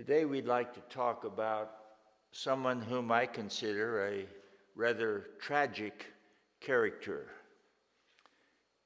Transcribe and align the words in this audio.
Today 0.00 0.24
we'd 0.24 0.46
like 0.46 0.72
to 0.72 0.80
talk 0.88 1.24
about 1.24 1.72
someone 2.32 2.80
whom 2.80 3.12
I 3.12 3.26
consider 3.26 4.08
a 4.08 4.24
rather 4.74 5.26
tragic 5.42 6.06
character. 6.58 7.26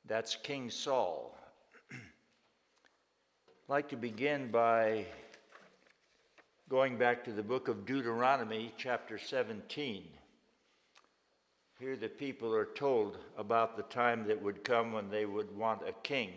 That's 0.07 0.35
King 0.35 0.71
Saul. 0.71 1.39
I'd 1.93 1.99
like 3.69 3.89
to 3.91 3.97
begin 3.97 4.51
by 4.51 5.07
going 6.69 6.99
back 6.99 7.23
to 7.27 7.33
the 7.33 7.45
book 7.45 7.69
of 7.69 7.87
Deuteronomy, 7.87 8.73
chapter 8.77 9.17
17. 9.17 10.09
Here 11.79 11.97
the 11.97 12.09
people 12.09 12.53
are 12.53 12.67
told 12.75 13.19
about 13.39 13.77
the 13.77 13.85
time 13.85 14.27
that 14.27 14.43
would 14.43 14.65
come 14.65 14.93
when 14.93 15.11
they 15.11 15.27
would 15.27 15.57
want 15.57 15.89
a 15.89 15.93
king. 16.03 16.33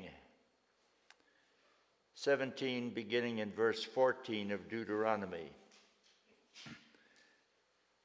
17, 2.19 2.89
beginning 2.95 3.37
in 3.37 3.51
verse 3.51 3.83
14 3.83 4.49
of 4.49 4.67
Deuteronomy. 4.67 5.51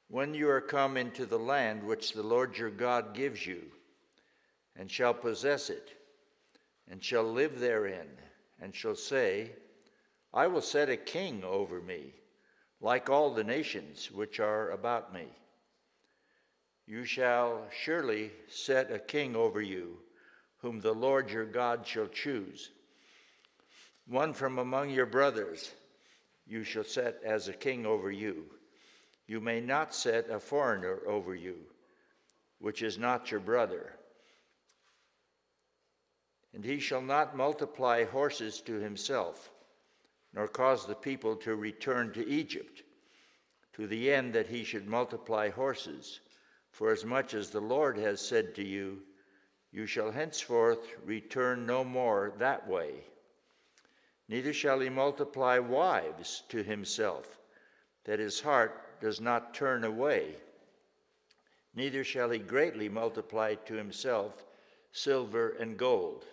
When 0.07 0.35
you 0.35 0.49
are 0.49 0.61
come 0.61 0.97
into 0.97 1.25
the 1.25 1.39
land 1.39 1.81
which 1.81 2.13
the 2.13 2.21
Lord 2.21 2.55
your 2.55 2.69
God 2.69 3.15
gives 3.15 3.47
you, 3.47 3.63
and 4.75 4.89
shall 4.89 5.15
possess 5.15 5.71
it, 5.71 5.93
and 6.87 7.03
shall 7.03 7.23
live 7.23 7.59
therein, 7.59 8.05
and 8.61 8.75
shall 8.75 8.93
say, 8.93 9.53
I 10.31 10.45
will 10.45 10.61
set 10.61 10.89
a 10.89 10.97
king 10.97 11.43
over 11.43 11.81
me, 11.81 12.13
like 12.81 13.09
all 13.09 13.33
the 13.33 13.43
nations 13.43 14.11
which 14.11 14.39
are 14.39 14.69
about 14.69 15.11
me. 15.11 15.25
You 16.85 17.03
shall 17.03 17.63
surely 17.83 18.29
set 18.47 18.91
a 18.91 18.99
king 18.99 19.35
over 19.35 19.59
you, 19.59 19.97
whom 20.59 20.81
the 20.81 20.93
Lord 20.93 21.31
your 21.31 21.47
God 21.47 21.87
shall 21.87 22.07
choose. 22.07 22.69
One 24.07 24.33
from 24.33 24.59
among 24.59 24.89
your 24.89 25.05
brothers 25.05 25.71
you 26.45 26.63
shall 26.63 26.83
set 26.83 27.21
as 27.23 27.47
a 27.47 27.53
king 27.53 27.85
over 27.85 28.11
you. 28.11 28.45
You 29.27 29.39
may 29.39 29.61
not 29.61 29.95
set 29.95 30.29
a 30.29 30.39
foreigner 30.39 30.99
over 31.07 31.33
you, 31.33 31.55
which 32.59 32.81
is 32.81 32.97
not 32.97 33.31
your 33.31 33.39
brother. 33.39 33.93
And 36.53 36.63
he 36.63 36.79
shall 36.79 37.01
not 37.01 37.35
multiply 37.35 38.03
horses 38.03 38.59
to 38.61 38.73
himself, 38.73 39.49
nor 40.33 40.47
cause 40.47 40.85
the 40.85 40.95
people 40.95 41.35
to 41.37 41.55
return 41.55 42.11
to 42.13 42.27
Egypt, 42.27 42.83
to 43.73 43.87
the 43.87 44.11
end 44.11 44.33
that 44.33 44.47
he 44.47 44.63
should 44.63 44.87
multiply 44.87 45.49
horses. 45.49 46.19
For 46.71 46.91
as 46.91 47.05
much 47.05 47.33
as 47.33 47.49
the 47.49 47.61
Lord 47.61 47.97
has 47.97 48.19
said 48.19 48.53
to 48.55 48.63
you, 48.63 49.01
you 49.71 49.85
shall 49.85 50.11
henceforth 50.11 50.87
return 51.05 51.65
no 51.65 51.83
more 51.83 52.33
that 52.37 52.67
way. 52.67 53.05
Neither 54.27 54.53
shall 54.53 54.79
he 54.79 54.89
multiply 54.89 55.59
wives 55.59 56.43
to 56.49 56.63
himself, 56.63 57.39
that 58.05 58.19
his 58.19 58.39
heart 58.41 59.01
does 59.01 59.19
not 59.19 59.53
turn 59.53 59.83
away. 59.83 60.37
Neither 61.73 62.03
shall 62.03 62.29
he 62.29 62.39
greatly 62.39 62.87
multiply 62.87 63.55
to 63.55 63.73
himself 63.73 64.45
silver 64.91 65.49
and 65.59 65.77
gold. 65.77 66.25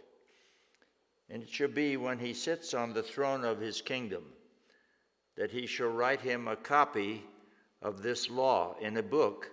And 1.28 1.42
it 1.42 1.48
shall 1.48 1.68
be 1.68 1.96
when 1.96 2.18
he 2.18 2.34
sits 2.34 2.74
on 2.74 2.92
the 2.92 3.02
throne 3.02 3.44
of 3.44 3.60
his 3.60 3.80
kingdom 3.80 4.32
that 5.36 5.50
he 5.50 5.66
shall 5.66 5.88
write 5.88 6.20
him 6.20 6.46
a 6.48 6.56
copy 6.56 7.24
of 7.80 8.02
this 8.02 8.28
law 8.28 8.76
in 8.80 8.96
a 8.96 9.02
book 9.02 9.50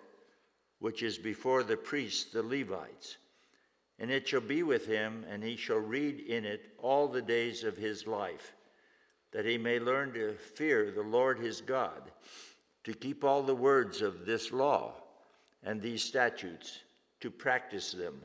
which 0.79 1.01
is 1.01 1.17
before 1.17 1.63
the 1.63 1.77
priests, 1.77 2.31
the 2.31 2.43
Levites 2.43 3.17
and 3.99 4.11
it 4.11 4.27
shall 4.27 4.41
be 4.41 4.63
with 4.63 4.85
him, 4.85 5.25
and 5.27 5.43
he 5.43 5.55
shall 5.55 5.79
read 5.79 6.19
in 6.19 6.45
it 6.45 6.73
all 6.77 7.07
the 7.07 7.21
days 7.21 7.63
of 7.63 7.75
his 7.75 8.05
life, 8.05 8.53
that 9.31 9.45
he 9.45 9.57
may 9.57 9.79
learn 9.79 10.13
to 10.13 10.33
fear 10.33 10.91
the 10.91 11.01
Lord 11.01 11.39
his 11.39 11.61
God, 11.61 12.11
to 12.83 12.93
keep 12.93 13.23
all 13.23 13.41
the 13.41 13.55
words 13.55 14.01
of 14.01 14.25
this 14.25 14.51
law 14.51 14.93
and 15.63 15.81
these 15.81 16.03
statutes, 16.03 16.79
to 17.19 17.31
practice 17.31 17.91
them, 17.91 18.21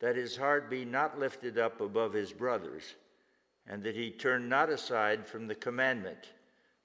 that 0.00 0.16
his 0.16 0.36
heart 0.36 0.68
be 0.68 0.84
not 0.84 1.18
lifted 1.18 1.56
up 1.56 1.80
above 1.80 2.12
his 2.12 2.32
brothers, 2.32 2.94
and 3.68 3.82
that 3.84 3.94
he 3.94 4.10
turn 4.10 4.48
not 4.48 4.68
aside 4.68 5.24
from 5.24 5.46
the 5.46 5.54
commandment 5.54 6.32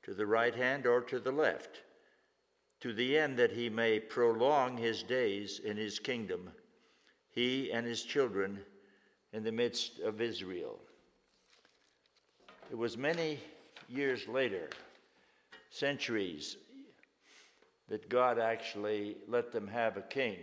to 0.03 0.13
the 0.13 0.27
right 0.27 0.55
hand 0.55 0.85
or 0.85 1.01
to 1.01 1.19
the 1.19 1.31
left, 1.31 1.81
to 2.79 2.93
the 2.93 3.17
end 3.17 3.37
that 3.37 3.51
he 3.51 3.67
may 3.67 3.99
prolong 3.99 4.77
his 4.77 5.01
days 5.01 5.59
in 5.59 5.75
his 5.75 5.97
kingdom 5.99 6.51
he 7.39 7.71
and 7.71 7.87
his 7.87 8.03
children 8.03 8.59
in 9.31 9.43
the 9.43 9.51
midst 9.51 9.99
of 9.99 10.19
Israel. 10.19 10.77
It 12.69 12.77
was 12.77 12.97
many 12.97 13.39
years 13.87 14.27
later, 14.27 14.69
centuries, 15.69 16.57
that 17.87 18.09
God 18.09 18.39
actually 18.39 19.15
let 19.27 19.53
them 19.53 19.67
have 19.69 19.95
a 19.95 20.01
king. 20.01 20.37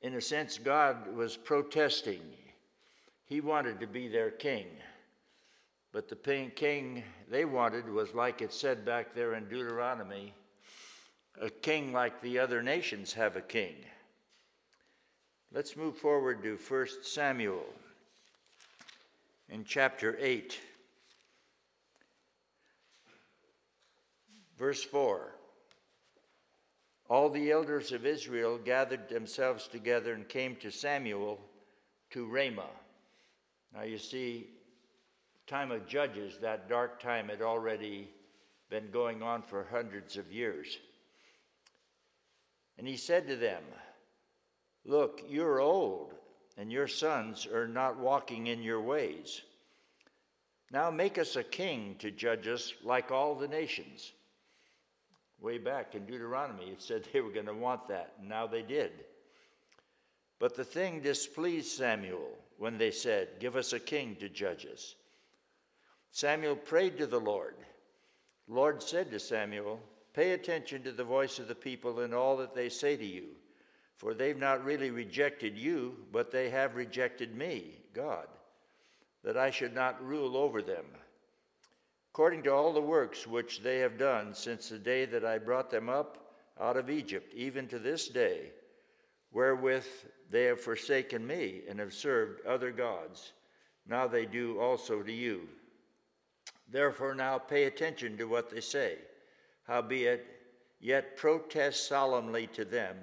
In 0.00 0.14
a 0.14 0.20
sense, 0.20 0.58
God 0.58 1.12
was 1.14 1.36
protesting. 1.36 2.22
He 3.24 3.40
wanted 3.40 3.80
to 3.80 3.88
be 3.88 4.06
their 4.06 4.30
king. 4.30 4.66
But 5.92 6.08
the 6.08 6.50
king 6.54 7.02
they 7.28 7.44
wanted 7.44 7.88
was, 7.88 8.14
like 8.14 8.42
it 8.42 8.52
said 8.52 8.84
back 8.84 9.12
there 9.12 9.34
in 9.34 9.48
Deuteronomy, 9.48 10.34
a 11.40 11.50
king 11.50 11.92
like 11.92 12.22
the 12.22 12.38
other 12.38 12.62
nations 12.62 13.12
have 13.12 13.34
a 13.34 13.40
king. 13.40 13.74
Let's 15.56 15.74
move 15.74 15.96
forward 15.96 16.42
to 16.42 16.58
1 16.58 16.86
Samuel 17.00 17.64
in 19.48 19.64
chapter 19.64 20.14
8, 20.20 20.60
verse 24.58 24.84
4. 24.84 25.32
All 27.08 27.30
the 27.30 27.50
elders 27.50 27.92
of 27.92 28.04
Israel 28.04 28.58
gathered 28.62 29.08
themselves 29.08 29.66
together 29.66 30.12
and 30.12 30.28
came 30.28 30.56
to 30.56 30.70
Samuel 30.70 31.40
to 32.10 32.26
Ramah. 32.26 32.68
Now 33.74 33.84
you 33.84 33.96
see, 33.96 34.48
time 35.46 35.70
of 35.70 35.88
Judges, 35.88 36.36
that 36.42 36.68
dark 36.68 37.00
time 37.00 37.30
had 37.30 37.40
already 37.40 38.10
been 38.68 38.90
going 38.90 39.22
on 39.22 39.40
for 39.40 39.66
hundreds 39.70 40.18
of 40.18 40.30
years. 40.30 40.76
And 42.76 42.86
he 42.86 42.98
said 42.98 43.26
to 43.28 43.36
them, 43.36 43.62
Look, 44.86 45.22
you're 45.28 45.60
old, 45.60 46.14
and 46.56 46.70
your 46.70 46.86
sons 46.86 47.44
are 47.46 47.66
not 47.66 47.98
walking 47.98 48.46
in 48.46 48.62
your 48.62 48.80
ways. 48.80 49.42
Now 50.70 50.90
make 50.90 51.18
us 51.18 51.34
a 51.34 51.42
king 51.42 51.96
to 51.98 52.12
judge 52.12 52.46
us 52.46 52.72
like 52.84 53.10
all 53.10 53.34
the 53.34 53.48
nations. 53.48 54.12
Way 55.40 55.58
back 55.58 55.94
in 55.94 56.06
Deuteronomy, 56.06 56.70
it 56.70 56.80
said 56.80 57.04
they 57.12 57.20
were 57.20 57.32
going 57.32 57.46
to 57.46 57.54
want 57.54 57.88
that, 57.88 58.12
and 58.20 58.28
now 58.28 58.46
they 58.46 58.62
did. 58.62 58.92
But 60.38 60.54
the 60.54 60.64
thing 60.64 61.00
displeased 61.00 61.68
Samuel 61.68 62.30
when 62.58 62.78
they 62.78 62.92
said, 62.92 63.40
Give 63.40 63.56
us 63.56 63.72
a 63.72 63.80
king 63.80 64.16
to 64.20 64.28
judge 64.28 64.66
us. 64.72 64.94
Samuel 66.12 66.56
prayed 66.56 66.96
to 66.98 67.06
the 67.06 67.20
Lord. 67.20 67.54
The 68.46 68.54
Lord 68.54 68.82
said 68.82 69.10
to 69.10 69.18
Samuel, 69.18 69.80
Pay 70.14 70.32
attention 70.32 70.82
to 70.84 70.92
the 70.92 71.04
voice 71.04 71.38
of 71.38 71.48
the 71.48 71.54
people 71.54 72.00
and 72.00 72.14
all 72.14 72.36
that 72.38 72.54
they 72.54 72.68
say 72.68 72.96
to 72.96 73.04
you 73.04 73.24
for 73.96 74.12
they've 74.12 74.38
not 74.38 74.64
really 74.64 74.90
rejected 74.90 75.56
you, 75.56 75.96
but 76.12 76.30
they 76.30 76.50
have 76.50 76.76
rejected 76.76 77.34
me, 77.34 77.78
God, 77.94 78.26
that 79.24 79.36
I 79.36 79.50
should 79.50 79.74
not 79.74 80.04
rule 80.04 80.36
over 80.36 80.60
them. 80.60 80.84
According 82.12 82.42
to 82.44 82.52
all 82.52 82.72
the 82.72 82.80
works 82.80 83.26
which 83.26 83.62
they 83.62 83.78
have 83.78 83.98
done 83.98 84.34
since 84.34 84.68
the 84.68 84.78
day 84.78 85.04
that 85.06 85.24
I 85.24 85.38
brought 85.38 85.70
them 85.70 85.88
up 85.88 86.32
out 86.60 86.76
of 86.76 86.90
Egypt, 86.90 87.32
even 87.34 87.68
to 87.68 87.78
this 87.78 88.08
day, 88.08 88.52
wherewith 89.32 89.86
they 90.30 90.44
have 90.44 90.60
forsaken 90.60 91.26
me 91.26 91.62
and 91.68 91.78
have 91.78 91.92
served 91.92 92.44
other 92.46 92.70
gods, 92.70 93.32
now 93.86 94.06
they 94.06 94.26
do 94.26 94.58
also 94.58 95.02
to 95.02 95.12
you. 95.12 95.48
Therefore, 96.68 97.14
now 97.14 97.38
pay 97.38 97.64
attention 97.64 98.16
to 98.18 98.24
what 98.24 98.50
they 98.50 98.60
say. 98.60 98.98
Howbeit, 99.66 100.26
yet 100.80 101.16
protest 101.16 101.86
solemnly 101.86 102.46
to 102.48 102.64
them 102.64 102.96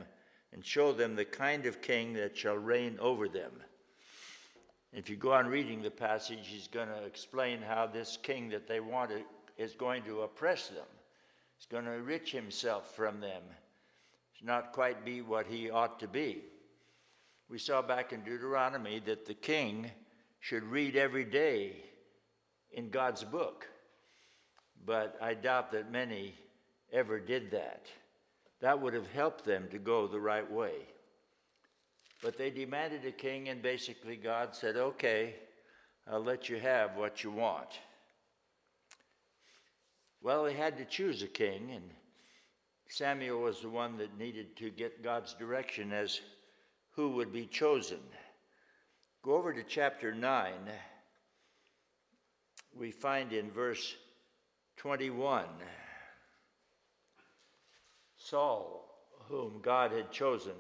and 0.54 0.64
show 0.64 0.94
them 0.94 1.16
the 1.16 1.26
kind 1.26 1.66
of 1.66 1.82
king 1.82 2.14
that 2.14 2.38
shall 2.38 2.56
reign 2.56 2.98
over 3.00 3.28
them. 3.28 3.52
If 4.94 5.10
you 5.10 5.16
go 5.16 5.34
on 5.34 5.48
reading 5.48 5.82
the 5.82 5.90
passage, 5.90 6.46
he's 6.48 6.68
going 6.68 6.90
to 6.90 7.04
explain 7.04 7.60
how 7.62 7.88
this 7.88 8.18
king 8.22 8.50
that 8.50 8.68
they 8.68 8.80
want 8.80 9.12
is 9.58 9.74
going 9.74 10.04
to 10.04 10.22
oppress 10.22 10.68
them. 10.68 10.86
He's 11.58 11.66
going 11.66 11.86
to 11.86 11.94
enrich 11.94 12.32
himself 12.32 12.96
from 12.96 13.20
them. 13.20 13.42
He's 14.32 14.46
not 14.46 14.72
quite 14.72 15.04
be 15.04 15.22
what 15.22 15.48
he 15.48 15.72
ought 15.72 16.00
to 16.00 16.08
be. 16.08 16.44
We 17.50 17.58
saw 17.58 17.82
back 17.82 18.14
in 18.14 18.22
Deuteronomy 18.22 19.00
that 19.06 19.26
the 19.26 19.34
king 19.34 19.90
should 20.40 20.64
read 20.64 20.96
every 20.96 21.26
day 21.26 21.78
in 22.72 22.90
God's 22.90 23.24
book, 23.24 23.68
but 24.86 25.18
I 25.22 25.34
doubt 25.34 25.72
that 25.72 25.92
many 25.92 26.36
ever 26.92 27.20
did 27.20 27.50
that. 27.52 27.88
That 28.64 28.80
would 28.80 28.94
have 28.94 29.12
helped 29.12 29.44
them 29.44 29.68
to 29.72 29.78
go 29.78 30.08
the 30.08 30.22
right 30.22 30.50
way. 30.50 30.72
But 32.22 32.38
they 32.38 32.50
demanded 32.50 33.04
a 33.06 33.12
king, 33.12 33.50
and 33.50 33.62
basically 33.62 34.16
God 34.16 34.56
said, 34.56 34.78
Okay, 34.78 35.36
I'll 36.10 36.24
let 36.24 36.48
you 36.48 36.56
have 36.60 36.96
what 36.96 37.26
you 37.26 37.32
want. 37.32 37.78
Well, 40.22 40.46
they 40.46 40.54
had 40.54 40.78
to 40.78 40.86
choose 40.86 41.22
a 41.24 41.28
king, 41.28 41.72
and 41.76 41.84
Samuel 42.88 43.42
was 43.42 43.60
the 43.60 43.68
one 43.68 43.98
that 43.98 44.18
needed 44.18 44.56
to 44.56 44.70
get 44.70 45.04
God's 45.04 45.34
direction 45.34 45.92
as 45.92 46.22
who 46.92 47.10
would 47.10 47.34
be 47.34 47.46
chosen. 47.48 48.00
Go 49.24 49.34
over 49.34 49.52
to 49.52 49.64
chapter 49.64 50.16
9. 50.16 50.54
We 52.80 52.92
find 52.92 53.34
in 53.34 53.52
verse 53.52 53.94
21 54.78 55.48
Saul, 58.24 58.86
whom 59.28 59.60
God 59.62 59.92
had 59.92 60.12
chosen, 60.12 60.54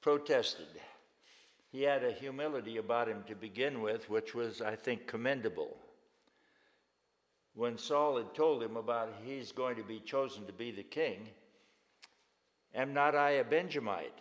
protested. 0.00 0.66
He 1.70 1.82
had 1.82 2.04
a 2.04 2.12
humility 2.12 2.76
about 2.76 3.08
him 3.08 3.24
to 3.28 3.34
begin 3.34 3.82
with, 3.82 4.08
which 4.10 4.34
was, 4.34 4.60
I 4.60 4.76
think, 4.76 5.06
commendable 5.06 5.76
when 7.54 7.76
Saul 7.76 8.16
had 8.16 8.34
told 8.34 8.62
him 8.62 8.76
about 8.76 9.12
he's 9.24 9.52
going 9.52 9.76
to 9.76 9.82
be 9.82 10.00
chosen 10.00 10.46
to 10.46 10.52
be 10.52 10.70
the 10.70 10.82
king, 10.82 11.28
Am 12.74 12.94
not 12.94 13.14
I 13.14 13.32
a 13.32 13.44
Benjamite 13.44 14.18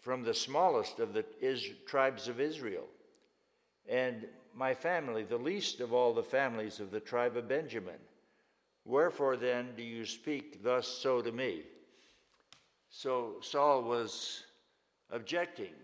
from 0.00 0.22
the 0.22 0.34
smallest 0.34 1.00
of 1.00 1.12
the 1.12 1.24
is- 1.40 1.68
tribes 1.86 2.28
of 2.28 2.40
Israel? 2.40 2.86
And 3.88 4.28
my 4.54 4.74
family, 4.74 5.24
the 5.24 5.36
least 5.36 5.80
of 5.80 5.92
all 5.92 6.14
the 6.14 6.22
families 6.22 6.78
of 6.78 6.92
the 6.92 7.00
tribe 7.00 7.36
of 7.36 7.48
Benjamin. 7.48 7.98
Wherefore 8.84 9.36
then 9.36 9.74
do 9.76 9.82
you 9.82 10.04
speak 10.04 10.62
thus 10.62 10.86
so 10.88 11.20
to 11.20 11.32
me? 11.32 11.62
So 12.90 13.36
Saul 13.40 13.82
was 13.82 14.44
objecting. 15.10 15.74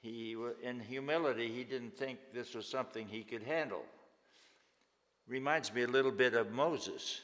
He, 0.00 0.36
in 0.62 0.80
humility, 0.80 1.48
he 1.48 1.64
didn't 1.64 1.96
think 1.96 2.18
this 2.32 2.54
was 2.54 2.66
something 2.66 3.06
he 3.06 3.22
could 3.22 3.42
handle. 3.42 3.82
Reminds 5.26 5.72
me 5.72 5.84
a 5.84 5.88
little 5.88 6.12
bit 6.12 6.34
of 6.34 6.50
Moses, 6.50 7.22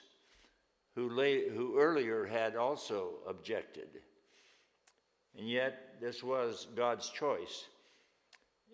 who, 0.94 1.08
who 1.08 1.78
earlier 1.78 2.24
had 2.24 2.56
also 2.56 3.14
objected. 3.28 3.88
And 5.36 5.48
yet, 5.48 6.00
this 6.00 6.22
was 6.22 6.68
God's 6.74 7.10
choice. 7.10 7.66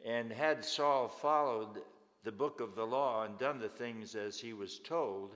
And 0.04 0.30
had 0.30 0.64
Saul 0.64 1.08
followed 1.08 1.82
the 2.22 2.32
book 2.32 2.60
of 2.60 2.76
the 2.76 2.86
law 2.86 3.24
and 3.24 3.38
done 3.38 3.58
the 3.58 3.68
things 3.68 4.14
as 4.14 4.38
he 4.38 4.52
was 4.52 4.78
told, 4.78 5.34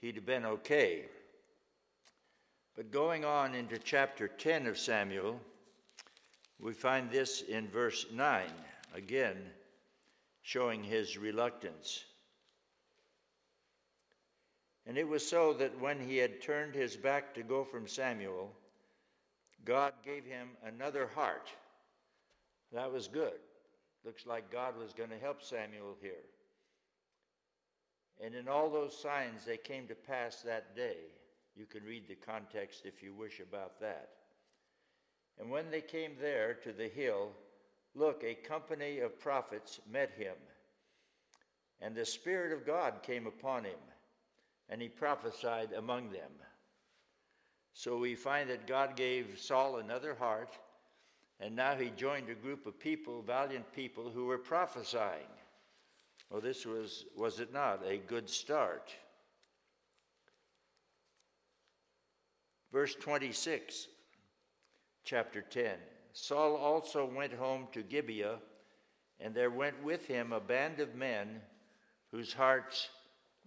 he'd 0.00 0.16
have 0.16 0.26
been 0.26 0.46
okay. 0.46 1.04
But 2.76 2.90
going 2.90 3.24
on 3.24 3.54
into 3.54 3.78
chapter 3.78 4.28
10 4.28 4.66
of 4.66 4.78
Samuel, 4.78 5.40
we 6.60 6.72
find 6.72 7.10
this 7.10 7.42
in 7.42 7.68
verse 7.68 8.06
9, 8.12 8.46
again 8.94 9.36
showing 10.42 10.82
his 10.82 11.18
reluctance. 11.18 12.04
And 14.86 14.96
it 14.96 15.06
was 15.06 15.26
so 15.26 15.52
that 15.52 15.78
when 15.78 16.00
he 16.00 16.16
had 16.16 16.40
turned 16.40 16.74
his 16.74 16.96
back 16.96 17.34
to 17.34 17.42
go 17.42 17.64
from 17.64 17.86
Samuel, 17.86 18.50
God 19.66 19.92
gave 20.02 20.24
him 20.24 20.48
another 20.64 21.10
heart. 21.14 21.50
That 22.72 22.90
was 22.90 23.08
good. 23.08 23.38
Looks 24.06 24.24
like 24.24 24.50
God 24.50 24.78
was 24.78 24.94
going 24.94 25.10
to 25.10 25.18
help 25.18 25.42
Samuel 25.42 25.96
here. 26.00 26.24
And 28.22 28.34
in 28.34 28.48
all 28.48 28.68
those 28.68 29.00
signs, 29.00 29.44
they 29.44 29.56
came 29.56 29.86
to 29.86 29.94
pass 29.94 30.42
that 30.42 30.74
day. 30.74 30.96
You 31.56 31.66
can 31.66 31.84
read 31.84 32.08
the 32.08 32.16
context 32.16 32.82
if 32.84 33.02
you 33.02 33.14
wish 33.14 33.40
about 33.40 33.80
that. 33.80 34.10
And 35.40 35.50
when 35.50 35.70
they 35.70 35.80
came 35.80 36.12
there 36.20 36.54
to 36.64 36.72
the 36.72 36.88
hill, 36.88 37.30
look, 37.94 38.22
a 38.24 38.34
company 38.34 39.00
of 39.00 39.20
prophets 39.20 39.80
met 39.90 40.10
him. 40.10 40.34
And 41.80 41.94
the 41.94 42.04
Spirit 42.04 42.52
of 42.52 42.66
God 42.66 43.02
came 43.02 43.26
upon 43.26 43.64
him 43.64 43.78
and 44.68 44.82
he 44.82 44.88
prophesied 44.88 45.72
among 45.72 46.10
them. 46.10 46.30
So 47.72 47.96
we 47.96 48.14
find 48.14 48.50
that 48.50 48.66
God 48.66 48.96
gave 48.96 49.38
Saul 49.38 49.76
another 49.76 50.14
heart, 50.14 50.58
and 51.40 51.54
now 51.54 51.76
he 51.76 51.90
joined 51.90 52.28
a 52.28 52.34
group 52.34 52.66
of 52.66 52.78
people, 52.78 53.22
valiant 53.22 53.72
people, 53.72 54.10
who 54.10 54.26
were 54.26 54.38
prophesying. 54.38 55.30
Well, 56.30 56.40
this 56.40 56.66
was, 56.66 57.06
was 57.16 57.40
it 57.40 57.52
not, 57.52 57.80
a 57.86 57.96
good 57.96 58.28
start? 58.28 58.92
Verse 62.70 62.94
26, 62.94 63.88
chapter 65.04 65.40
10 65.40 65.78
Saul 66.12 66.56
also 66.56 67.06
went 67.06 67.32
home 67.32 67.68
to 67.72 67.82
Gibeah, 67.82 68.40
and 69.20 69.34
there 69.34 69.50
went 69.50 69.82
with 69.82 70.06
him 70.06 70.32
a 70.32 70.40
band 70.40 70.80
of 70.80 70.94
men 70.94 71.40
whose 72.10 72.32
hearts 72.32 72.88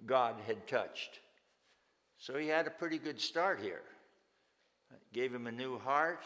God 0.05 0.35
had 0.47 0.67
touched. 0.67 1.19
So 2.17 2.37
he 2.37 2.47
had 2.47 2.67
a 2.67 2.71
pretty 2.71 2.97
good 2.97 3.19
start 3.19 3.59
here. 3.59 3.81
Gave 5.11 5.33
him 5.33 5.47
a 5.47 5.51
new 5.51 5.77
heart, 5.79 6.23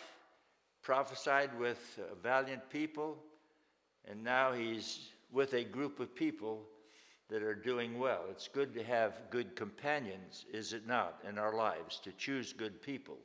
prophesied 0.84 1.58
with 1.58 2.00
valiant 2.22 2.70
people, 2.70 3.18
and 4.08 4.24
now 4.24 4.54
he's 4.54 5.10
with 5.36 5.54
a 5.54 5.66
group 5.66 6.00
of 6.00 6.16
people 6.16 6.64
that 7.30 7.44
are 7.44 7.54
doing 7.54 8.00
well. 8.00 8.22
It's 8.32 8.48
good 8.48 8.74
to 8.74 8.84
have 8.84 9.30
good 9.30 9.54
companions, 9.54 10.46
is 10.54 10.72
it 10.72 10.88
not, 10.88 11.20
in 11.28 11.38
our 11.38 11.54
lives, 11.54 12.00
to 12.06 12.14
choose 12.14 12.54
good 12.54 12.82
people. 12.82 13.18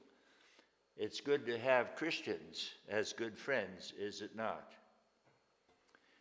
It's 0.97 1.21
good 1.21 1.47
to 1.47 1.57
have 1.57 1.95
Christians 1.95 2.71
as 2.89 3.13
good 3.13 3.39
friends, 3.39 3.93
is 3.97 4.23
it 4.23 4.35
not? 4.35 4.73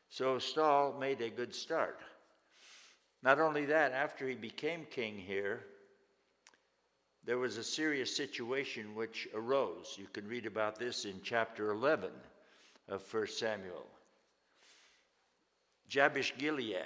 So 0.09 0.37
Saul 0.37 0.95
made 0.99 1.21
a 1.21 1.29
good 1.29 1.55
start. 1.55 2.01
Not 3.23 3.39
only 3.39 3.65
that, 3.65 3.91
after 3.91 4.27
he 4.27 4.35
became 4.35 4.85
king 4.91 5.17
here, 5.17 5.65
there 7.25 7.39
was 7.39 7.57
a 7.57 7.63
serious 7.63 8.15
situation 8.15 8.93
which 8.93 9.27
arose. 9.33 9.95
You 9.97 10.07
can 10.13 10.27
read 10.27 10.45
about 10.45 10.77
this 10.77 11.05
in 11.05 11.19
chapter 11.23 11.71
11 11.71 12.11
of 12.89 13.01
1 13.11 13.27
Samuel. 13.27 13.87
Jabesh 15.89 16.37
Gilead, 16.37 16.77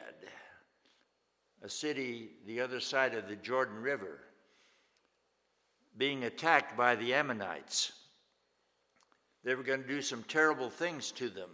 a 1.62 1.68
city 1.68 2.30
the 2.48 2.62
other 2.62 2.80
side 2.80 3.14
of 3.14 3.28
the 3.28 3.36
Jordan 3.36 3.82
River, 3.82 4.22
being 5.98 6.24
attacked 6.24 6.78
by 6.78 6.96
the 6.96 7.14
Ammonites. 7.14 7.92
They 9.44 9.56
were 9.56 9.64
going 9.64 9.82
to 9.82 9.88
do 9.88 10.02
some 10.02 10.24
terrible 10.24 10.70
things 10.70 11.12
to 11.14 11.28
them. 11.28 11.50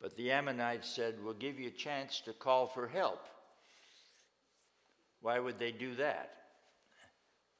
But 0.00 0.16
the 0.16 0.30
Ammonites 0.30 0.88
said, 0.88 1.16
We'll 1.22 1.34
give 1.34 1.58
you 1.58 1.66
a 1.66 1.72
chance 1.72 2.22
to 2.24 2.32
call 2.32 2.68
for 2.68 2.86
help. 2.86 3.26
Why 5.20 5.40
would 5.40 5.58
they 5.58 5.72
do 5.72 5.96
that? 5.96 6.30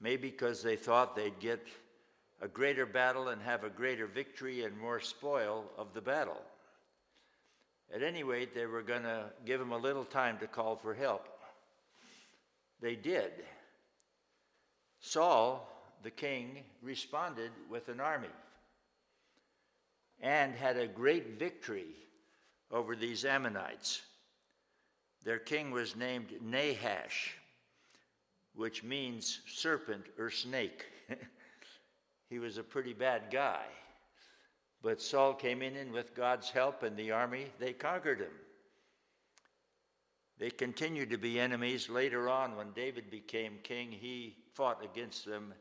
Maybe 0.00 0.30
because 0.30 0.62
they 0.62 0.76
thought 0.76 1.16
they'd 1.16 1.40
get 1.40 1.66
a 2.40 2.46
greater 2.46 2.86
battle 2.86 3.28
and 3.28 3.42
have 3.42 3.64
a 3.64 3.68
greater 3.68 4.06
victory 4.06 4.64
and 4.64 4.78
more 4.78 5.00
spoil 5.00 5.64
of 5.76 5.92
the 5.92 6.00
battle. 6.00 6.40
At 7.92 8.02
any 8.02 8.22
rate, 8.22 8.54
they 8.54 8.66
were 8.66 8.82
going 8.82 9.02
to 9.02 9.30
give 9.44 9.60
him 9.60 9.72
a 9.72 9.78
little 9.78 10.04
time 10.04 10.38
to 10.38 10.46
call 10.46 10.76
for 10.76 10.94
help. 10.94 11.26
They 12.80 12.94
did. 12.94 13.32
Saul, 15.00 15.68
the 16.02 16.10
king, 16.10 16.64
responded 16.82 17.50
with 17.68 17.88
an 17.88 18.00
army 18.00 18.28
and 20.20 20.54
had 20.54 20.76
a 20.76 20.86
great 20.86 21.38
victory 21.38 21.94
over 22.70 22.94
these 22.94 23.24
Ammonites. 23.24 24.02
Their 25.24 25.38
king 25.38 25.70
was 25.70 25.96
named 25.96 26.32
Nahash 26.42 27.34
which 28.54 28.82
means 28.82 29.40
serpent 29.46 30.06
or 30.18 30.30
snake. 30.30 30.84
he 32.28 32.38
was 32.38 32.58
a 32.58 32.62
pretty 32.62 32.92
bad 32.92 33.22
guy. 33.30 33.64
But 34.82 35.02
Saul 35.02 35.34
came 35.34 35.62
in 35.62 35.76
and 35.76 35.92
with 35.92 36.14
God's 36.14 36.50
help 36.50 36.82
and 36.82 36.96
the 36.96 37.10
army, 37.10 37.46
they 37.58 37.72
conquered 37.72 38.20
him. 38.20 38.32
They 40.38 40.50
continued 40.50 41.10
to 41.10 41.18
be 41.18 41.38
enemies. 41.38 41.90
Later 41.90 42.30
on, 42.30 42.56
when 42.56 42.72
David 42.72 43.10
became 43.10 43.58
king, 43.62 43.92
he 43.92 44.36
fought 44.54 44.82
against 44.82 45.26
them 45.26 45.52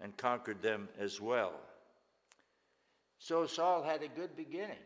and 0.00 0.16
conquered 0.16 0.60
them 0.60 0.88
as 0.98 1.20
well. 1.20 1.52
So 3.18 3.46
Saul 3.46 3.84
had 3.84 4.02
a 4.02 4.08
good 4.08 4.36
beginning. 4.36 4.76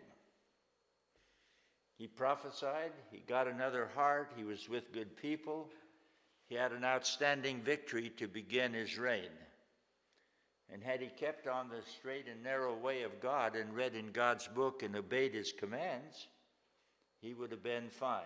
He 1.96 2.06
prophesied, 2.06 2.92
he 3.10 3.18
got 3.26 3.48
another 3.48 3.90
heart, 3.94 4.32
he 4.36 4.44
was 4.44 4.68
with 4.68 4.92
good 4.92 5.16
people, 5.16 5.68
he 6.48 6.54
had 6.54 6.72
an 6.72 6.84
outstanding 6.84 7.60
victory 7.62 8.10
to 8.18 8.28
begin 8.28 8.72
his 8.72 8.96
reign. 8.96 9.30
And 10.72 10.82
had 10.82 11.00
he 11.00 11.08
kept 11.08 11.46
on 11.46 11.68
the 11.68 11.80
straight 11.98 12.26
and 12.28 12.42
narrow 12.42 12.76
way 12.76 13.02
of 13.02 13.20
God 13.20 13.56
and 13.56 13.74
read 13.74 13.94
in 13.94 14.12
God's 14.12 14.46
book 14.48 14.82
and 14.82 14.94
obeyed 14.94 15.34
his 15.34 15.52
commands, 15.52 16.28
he 17.20 17.32
would 17.32 17.50
have 17.50 17.62
been 17.62 17.88
fine. 17.88 18.22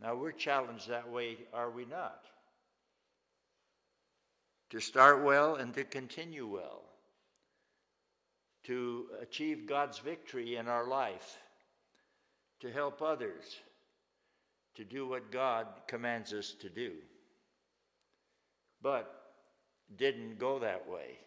Now 0.00 0.14
we're 0.14 0.32
challenged 0.32 0.88
that 0.88 1.10
way, 1.10 1.38
are 1.52 1.70
we 1.70 1.86
not? 1.86 2.24
To 4.70 4.80
start 4.80 5.22
well 5.22 5.54
and 5.54 5.72
to 5.74 5.84
continue 5.84 6.46
well, 6.46 6.82
to 8.64 9.06
achieve 9.22 9.66
God's 9.66 9.98
victory 9.98 10.56
in 10.56 10.68
our 10.68 10.86
life, 10.86 11.38
to 12.60 12.70
help 12.70 13.00
others 13.00 13.44
to 14.74 14.84
do 14.84 15.06
what 15.06 15.30
God 15.30 15.66
commands 15.86 16.32
us 16.32 16.54
to 16.60 16.68
do. 16.68 16.92
But 18.82 19.23
didn't 19.96 20.38
go 20.38 20.58
that 20.58 20.88
way. 20.88 21.18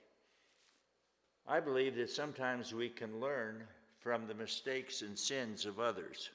I 1.47 1.59
believe 1.59 1.95
that 1.95 2.09
sometimes 2.09 2.73
we 2.73 2.89
can 2.89 3.19
learn 3.19 3.63
from 3.99 4.27
the 4.27 4.33
mistakes 4.33 5.01
and 5.01 5.17
sins 5.17 5.65
of 5.65 5.79
others. 5.79 6.29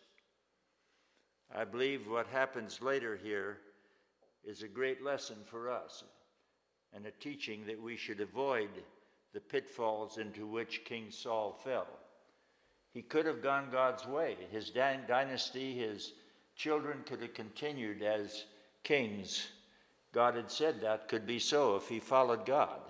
I 1.54 1.64
believe 1.64 2.08
what 2.08 2.26
happens 2.26 2.80
later 2.80 3.18
here 3.22 3.58
is 4.44 4.62
a 4.62 4.68
great 4.68 5.02
lesson 5.02 5.36
for 5.44 5.70
us 5.70 6.02
and 6.94 7.06
a 7.06 7.10
teaching 7.10 7.66
that 7.66 7.80
we 7.80 7.96
should 7.96 8.20
avoid 8.20 8.70
the 9.32 9.40
pitfalls 9.40 10.18
into 10.18 10.46
which 10.46 10.84
King 10.84 11.10
Saul 11.10 11.58
fell. 11.64 11.86
He 12.92 13.02
could 13.02 13.26
have 13.26 13.42
gone 13.42 13.70
God's 13.70 14.06
way. 14.06 14.36
His 14.50 14.70
dynasty, 14.70 15.74
his 15.74 16.12
children 16.56 17.02
could 17.06 17.22
have 17.22 17.34
continued 17.34 18.02
as 18.02 18.44
kings. 18.82 19.48
God 20.12 20.36
had 20.36 20.50
said 20.50 20.80
that 20.80 21.08
could 21.08 21.26
be 21.26 21.38
so 21.38 21.76
if 21.76 21.88
he 21.88 21.98
followed 21.98 22.44
God. 22.44 22.80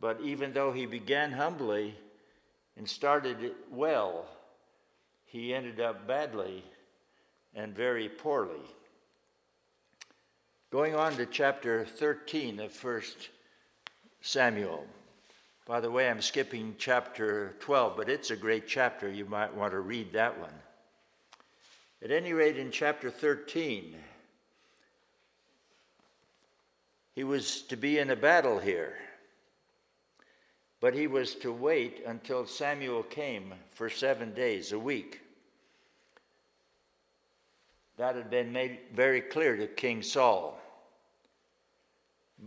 But 0.00 0.20
even 0.22 0.52
though 0.52 0.72
he 0.72 0.86
began 0.86 1.32
humbly 1.32 1.94
and 2.76 2.88
started 2.88 3.52
well, 3.70 4.26
he 5.26 5.54
ended 5.54 5.78
up 5.78 6.06
badly 6.06 6.64
and 7.54 7.74
very 7.74 8.08
poorly. 8.08 8.62
Going 10.70 10.94
on 10.94 11.16
to 11.16 11.26
chapter 11.26 11.84
13 11.84 12.60
of 12.60 12.84
1 12.84 13.02
Samuel. 14.22 14.86
By 15.66 15.80
the 15.80 15.90
way, 15.90 16.08
I'm 16.08 16.22
skipping 16.22 16.76
chapter 16.78 17.54
12, 17.60 17.96
but 17.96 18.08
it's 18.08 18.30
a 18.30 18.36
great 18.36 18.66
chapter. 18.66 19.10
You 19.10 19.26
might 19.26 19.54
want 19.54 19.72
to 19.72 19.80
read 19.80 20.12
that 20.14 20.38
one. 20.40 20.54
At 22.02 22.10
any 22.10 22.32
rate, 22.32 22.56
in 22.56 22.70
chapter 22.70 23.10
13, 23.10 23.94
he 27.20 27.24
was 27.24 27.60
to 27.60 27.76
be 27.76 27.98
in 27.98 28.08
a 28.08 28.16
battle 28.16 28.58
here, 28.58 28.94
but 30.80 30.94
he 30.94 31.06
was 31.06 31.34
to 31.34 31.52
wait 31.52 32.02
until 32.06 32.46
Samuel 32.46 33.02
came 33.02 33.52
for 33.74 33.90
seven 33.90 34.32
days, 34.32 34.72
a 34.72 34.78
week. 34.78 35.20
That 37.98 38.16
had 38.16 38.30
been 38.30 38.54
made 38.54 38.78
very 38.94 39.20
clear 39.20 39.54
to 39.58 39.66
King 39.66 40.00
Saul. 40.00 40.58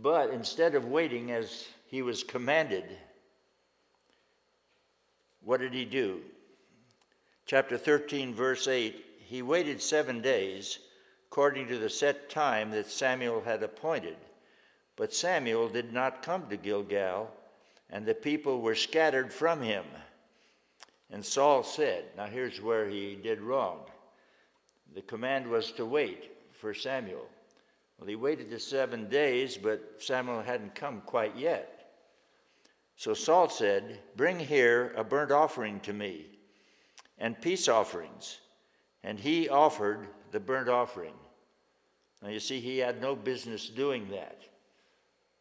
But 0.02 0.30
instead 0.30 0.74
of 0.74 0.86
waiting 0.86 1.30
as 1.30 1.68
he 1.86 2.02
was 2.02 2.24
commanded, 2.24 2.98
what 5.44 5.60
did 5.60 5.72
he 5.72 5.84
do? 5.84 6.20
Chapter 7.46 7.78
13, 7.78 8.34
verse 8.34 8.66
8 8.66 9.04
He 9.20 9.40
waited 9.40 9.80
seven 9.80 10.20
days, 10.20 10.80
according 11.30 11.68
to 11.68 11.78
the 11.78 11.88
set 11.88 12.28
time 12.28 12.72
that 12.72 12.90
Samuel 12.90 13.40
had 13.40 13.62
appointed. 13.62 14.16
But 14.96 15.12
Samuel 15.12 15.68
did 15.68 15.92
not 15.92 16.22
come 16.22 16.48
to 16.48 16.56
Gilgal, 16.56 17.30
and 17.90 18.06
the 18.06 18.14
people 18.14 18.60
were 18.60 18.74
scattered 18.74 19.32
from 19.32 19.62
him. 19.62 19.84
And 21.10 21.24
Saul 21.24 21.62
said, 21.62 22.04
Now 22.16 22.26
here's 22.26 22.60
where 22.60 22.88
he 22.88 23.16
did 23.16 23.40
wrong. 23.40 23.80
The 24.94 25.02
command 25.02 25.48
was 25.48 25.72
to 25.72 25.84
wait 25.84 26.30
for 26.52 26.74
Samuel. 26.74 27.26
Well, 27.98 28.08
he 28.08 28.16
waited 28.16 28.50
the 28.50 28.60
seven 28.60 29.08
days, 29.08 29.56
but 29.56 29.96
Samuel 29.98 30.42
hadn't 30.42 30.74
come 30.74 31.02
quite 31.04 31.36
yet. 31.36 31.92
So 32.96 33.14
Saul 33.14 33.48
said, 33.48 34.00
Bring 34.16 34.38
here 34.38 34.92
a 34.96 35.04
burnt 35.04 35.32
offering 35.32 35.80
to 35.80 35.92
me 35.92 36.26
and 37.18 37.40
peace 37.40 37.68
offerings. 37.68 38.38
And 39.02 39.18
he 39.18 39.48
offered 39.48 40.08
the 40.30 40.40
burnt 40.40 40.68
offering. 40.68 41.14
Now, 42.22 42.30
you 42.30 42.40
see, 42.40 42.60
he 42.60 42.78
had 42.78 43.00
no 43.00 43.14
business 43.14 43.68
doing 43.68 44.08
that. 44.10 44.40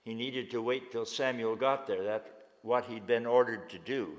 He 0.03 0.13
needed 0.13 0.51
to 0.51 0.61
wait 0.61 0.91
till 0.91 1.05
Samuel 1.05 1.55
got 1.55 1.87
there. 1.87 2.03
That's 2.03 2.29
what 2.61 2.85
he'd 2.85 3.07
been 3.07 3.25
ordered 3.25 3.69
to 3.69 3.79
do. 3.79 4.17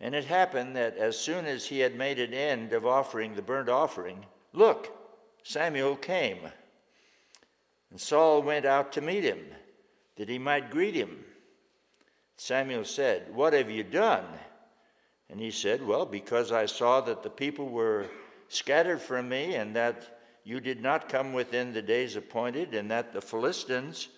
And 0.00 0.14
it 0.14 0.24
happened 0.24 0.76
that 0.76 0.96
as 0.96 1.18
soon 1.18 1.46
as 1.46 1.66
he 1.66 1.80
had 1.80 1.96
made 1.96 2.18
an 2.18 2.32
end 2.32 2.72
of 2.72 2.86
offering 2.86 3.34
the 3.34 3.42
burnt 3.42 3.68
offering, 3.68 4.24
look, 4.52 4.96
Samuel 5.42 5.96
came. 5.96 6.38
And 7.90 8.00
Saul 8.00 8.42
went 8.42 8.64
out 8.64 8.92
to 8.92 9.00
meet 9.00 9.24
him, 9.24 9.40
that 10.16 10.28
he 10.28 10.38
might 10.38 10.70
greet 10.70 10.94
him. 10.94 11.24
Samuel 12.36 12.84
said, 12.84 13.34
What 13.34 13.52
have 13.52 13.70
you 13.70 13.82
done? 13.82 14.26
And 15.30 15.40
he 15.40 15.50
said, 15.50 15.84
Well, 15.84 16.06
because 16.06 16.52
I 16.52 16.66
saw 16.66 17.00
that 17.02 17.22
the 17.22 17.30
people 17.30 17.68
were 17.68 18.06
scattered 18.48 19.00
from 19.00 19.28
me, 19.28 19.54
and 19.54 19.74
that 19.74 20.18
you 20.44 20.60
did 20.60 20.80
not 20.80 21.08
come 21.08 21.32
within 21.32 21.72
the 21.72 21.82
days 21.82 22.14
appointed, 22.14 22.74
and 22.74 22.90
that 22.90 23.12
the 23.12 23.20
Philistines 23.20 24.08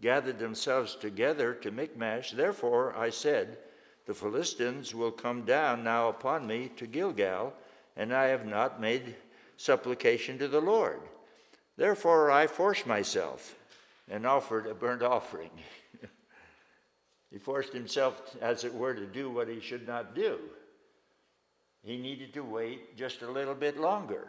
gathered 0.00 0.38
themselves 0.38 0.94
together 0.94 1.54
to 1.54 1.70
Michmash. 1.70 2.32
Therefore 2.32 2.96
I 2.96 3.10
said, 3.10 3.58
the 4.06 4.14
Philistines 4.14 4.94
will 4.94 5.10
come 5.10 5.44
down 5.44 5.84
now 5.84 6.08
upon 6.08 6.46
me 6.46 6.70
to 6.76 6.86
Gilgal, 6.86 7.52
and 7.96 8.14
I 8.14 8.28
have 8.28 8.46
not 8.46 8.80
made 8.80 9.16
supplication 9.56 10.38
to 10.38 10.48
the 10.48 10.60
Lord. 10.60 11.00
Therefore 11.76 12.30
I 12.30 12.46
forced 12.46 12.86
myself 12.86 13.54
and 14.08 14.26
offered 14.26 14.66
a 14.66 14.74
burnt 14.74 15.02
offering. 15.02 15.50
he 17.30 17.38
forced 17.38 17.72
himself, 17.72 18.36
as 18.40 18.64
it 18.64 18.74
were, 18.74 18.94
to 18.94 19.06
do 19.06 19.30
what 19.30 19.48
he 19.48 19.60
should 19.60 19.86
not 19.86 20.14
do. 20.14 20.38
He 21.82 21.98
needed 21.98 22.32
to 22.34 22.42
wait 22.42 22.96
just 22.96 23.22
a 23.22 23.30
little 23.30 23.54
bit 23.54 23.78
longer. 23.78 24.28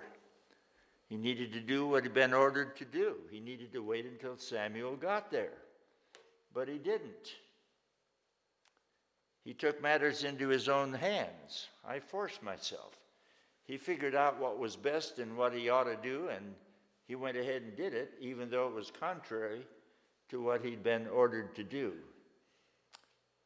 He 1.10 1.18
needed 1.18 1.54
to 1.54 1.60
do 1.60 1.88
what 1.88 2.04
he'd 2.04 2.14
been 2.14 2.34
ordered 2.34 2.78
to 2.78 2.86
do. 2.86 3.16
He 3.32 3.40
needed 3.40 3.74
to 3.74 3.84
wait 3.84 4.06
until 4.06 4.38
Samuel 4.38 4.96
got 4.96 5.32
there. 5.32 5.58
But 6.54 6.68
he 6.68 6.78
didn't. 6.78 7.34
He 9.44 9.56
took 9.56 9.82
matters 9.82 10.24
into 10.24 10.48
his 10.50 10.70
own 10.70 10.94
hands. 10.94 11.68
I 11.84 12.00
forced 12.00 12.44
myself. 12.44 12.96
He 13.66 13.78
figured 13.78 14.14
out 14.14 14.40
what 14.40 14.60
was 14.60 14.76
best 14.76 15.18
and 15.18 15.36
what 15.36 15.54
he 15.54 15.70
ought 15.70 15.86
to 15.86 15.96
do, 15.96 16.28
and 16.30 16.54
he 17.08 17.16
went 17.16 17.38
ahead 17.38 17.64
and 17.64 17.76
did 17.76 17.96
it, 17.96 18.14
even 18.20 18.52
though 18.52 18.68
it 18.68 18.76
was 18.76 18.92
contrary 18.92 19.66
to 20.30 20.42
what 20.42 20.64
he'd 20.64 20.84
been 20.84 21.08
ordered 21.08 21.56
to 21.56 21.64
do. 21.64 21.94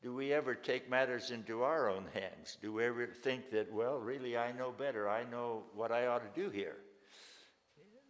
Do 0.01 0.13
we 0.13 0.34
ever 0.34 0.53
take 0.53 0.89
matters 0.89 1.32
into 1.32 1.63
our 1.63 1.89
own 1.89 2.05
hands? 2.13 2.58
Do 2.62 2.74
we 2.74 2.84
ever 2.84 3.08
think 3.08 3.51
that, 3.51 3.72
well, 3.72 4.00
really, 4.00 4.38
I 4.38 4.51
know 4.51 4.72
better. 4.72 5.10
I 5.10 5.24
know 5.24 5.63
what 5.74 5.93
I 5.93 6.08
ought 6.08 6.36
to 6.36 6.41
do 6.41 6.50
here? 6.50 6.75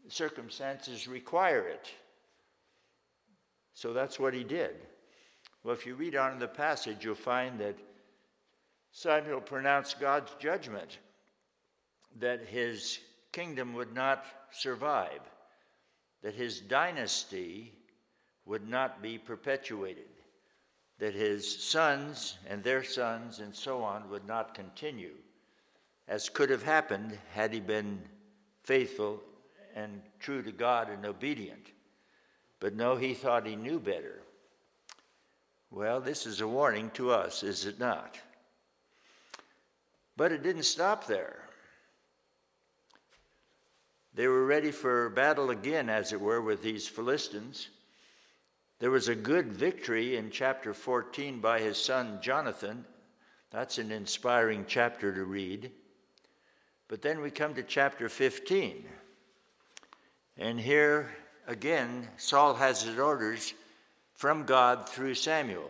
Circumstances 0.10 1.08
require 1.08 1.68
it. 1.68 1.90
So 3.74 3.94
that's 3.94 4.20
what 4.20 4.34
he 4.34 4.44
did. 4.44 4.76
Well, 5.64 5.74
if 5.74 5.86
you 5.86 5.96
read 5.96 6.16
on 6.16 6.34
in 6.34 6.40
the 6.40 6.48
passage, 6.48 7.06
you'll 7.06 7.16
find 7.16 7.60
that 7.60 7.78
Samuel 8.92 9.42
pronounced 9.42 10.00
God's 10.00 10.32
judgment 10.40 11.00
that 12.20 12.46
his 12.46 13.00
kingdom 13.32 13.74
would 13.74 13.94
not 13.94 14.26
survive, 14.52 15.22
that 16.22 16.36
his 16.36 16.60
dynasty 16.60 17.74
would 18.46 18.70
not 18.70 19.02
be 19.02 19.18
perpetuated, 19.18 20.10
that 21.00 21.16
his 21.16 21.64
sons 21.64 22.38
and 22.48 22.64
their 22.64 22.84
sons 22.84 23.40
and 23.40 23.56
so 23.56 23.82
on 23.82 24.10
would 24.10 24.28
not 24.28 24.54
continue, 24.54 25.16
as 26.08 26.30
could 26.30 26.50
have 26.50 26.64
happened 26.64 27.18
had 27.34 27.52
he 27.52 27.60
been 27.60 28.00
faithful 28.64 29.22
and 29.76 30.02
true 30.20 30.42
to 30.42 30.52
God 30.52 30.90
and 30.90 31.06
obedient. 31.06 31.72
But 32.60 32.76
no, 32.76 32.96
he 32.96 33.14
thought 33.14 33.46
he 33.46 33.56
knew 33.56 33.80
better. 33.80 34.22
Well, 35.70 36.00
this 36.00 36.26
is 36.26 36.42
a 36.42 36.48
warning 36.48 36.92
to 36.92 37.12
us, 37.12 37.44
is 37.44 37.66
it 37.66 37.80
not? 37.80 38.20
But 40.16 40.32
it 40.32 40.44
didn't 40.44 40.64
stop 40.64 41.08
there. 41.08 41.40
They 44.14 44.28
were 44.28 44.46
ready 44.46 44.72
for 44.72 45.10
battle 45.10 45.50
again, 45.50 45.90
as 45.90 46.14
it 46.14 46.22
were, 46.22 46.42
with 46.42 46.62
these 46.62 46.88
Philistines. 46.88 47.70
There 48.78 48.92
was 48.92 49.08
a 49.08 49.16
good 49.16 49.52
victory 49.52 50.18
in 50.18 50.30
chapter 50.30 50.74
14 50.74 51.40
by 51.40 51.60
his 51.60 51.78
son 51.78 52.20
Jonathan. 52.22 52.86
That's 53.50 53.80
an 53.80 53.92
inspiring 53.92 54.66
chapter 54.68 55.14
to 55.14 55.24
read. 55.24 55.72
But 56.88 57.02
then 57.02 57.22
we 57.22 57.32
come 57.32 57.56
to 57.56 57.64
chapter 57.64 58.10
15. 58.10 58.86
And 60.38 60.60
here 60.60 61.12
again, 61.48 62.08
Saul 62.18 62.56
has 62.56 62.82
his 62.82 62.98
orders 62.98 63.54
from 64.16 64.46
God 64.46 64.90
through 64.90 65.16
Samuel. 65.16 65.70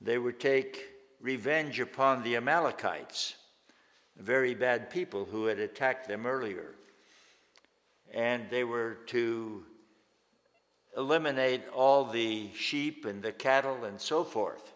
They 0.00 0.16
would 0.16 0.40
take 0.40 0.84
revenge 1.20 1.80
upon 1.80 2.22
the 2.22 2.36
Amalekites, 2.36 3.34
very 4.16 4.54
bad 4.54 4.90
people 4.90 5.24
who 5.24 5.46
had 5.46 5.58
attacked 5.58 6.08
them 6.08 6.26
earlier. 6.26 6.74
And 8.14 8.48
they 8.48 8.64
were 8.64 8.98
to 9.08 9.64
eliminate 10.96 11.62
all 11.74 12.04
the 12.04 12.50
sheep 12.54 13.04
and 13.04 13.22
the 13.22 13.32
cattle 13.32 13.84
and 13.84 14.00
so 14.00 14.24
forth. 14.24 14.72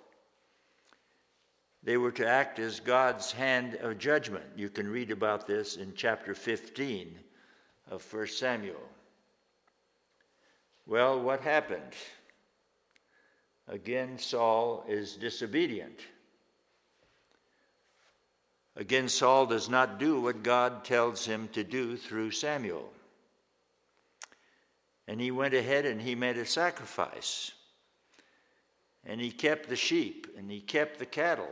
They 1.83 1.97
were 1.97 2.13
to 2.13 2.27
act 2.27 2.59
as 2.59 2.81
God's 2.81 3.33
hand 3.33 3.77
of 3.77 3.99
judgment. 3.99 4.45
You 4.57 4.69
can 4.69 4.89
read 4.89 5.11
about 5.11 5.47
this 5.47 5.77
in 5.77 5.95
chapter 5.97 6.35
15 6.35 7.19
of 7.91 8.13
1 8.13 8.27
Samuel. 8.29 8.89
Well, 10.87 11.21
what 11.21 11.41
happened? 11.41 11.93
Again, 13.69 14.19
Saul 14.19 14.85
is 14.89 15.17
disobedient. 15.17 16.01
Again, 18.75 19.09
Saul 19.09 19.47
does 19.47 19.69
not 19.69 19.99
do 19.99 20.21
what 20.21 20.43
God 20.43 20.85
tells 20.85 21.27
him 21.27 21.49
to 21.53 21.63
do 21.63 21.97
through 21.97 22.31
Samuel. 22.31 22.91
And 25.07 25.21
he 25.21 25.31
went 25.31 25.55
ahead 25.55 25.85
and 25.85 26.01
he 26.01 26.15
made 26.15 26.39
a 26.39 26.47
sacrifice. 26.47 27.53
And 29.05 29.21
he 29.21 29.31
kept 29.31 29.69
the 29.69 29.77
sheep, 29.77 30.29
and 30.39 30.51
he 30.51 30.61
kept 30.61 30.99
the 30.99 31.07
cattle, 31.07 31.51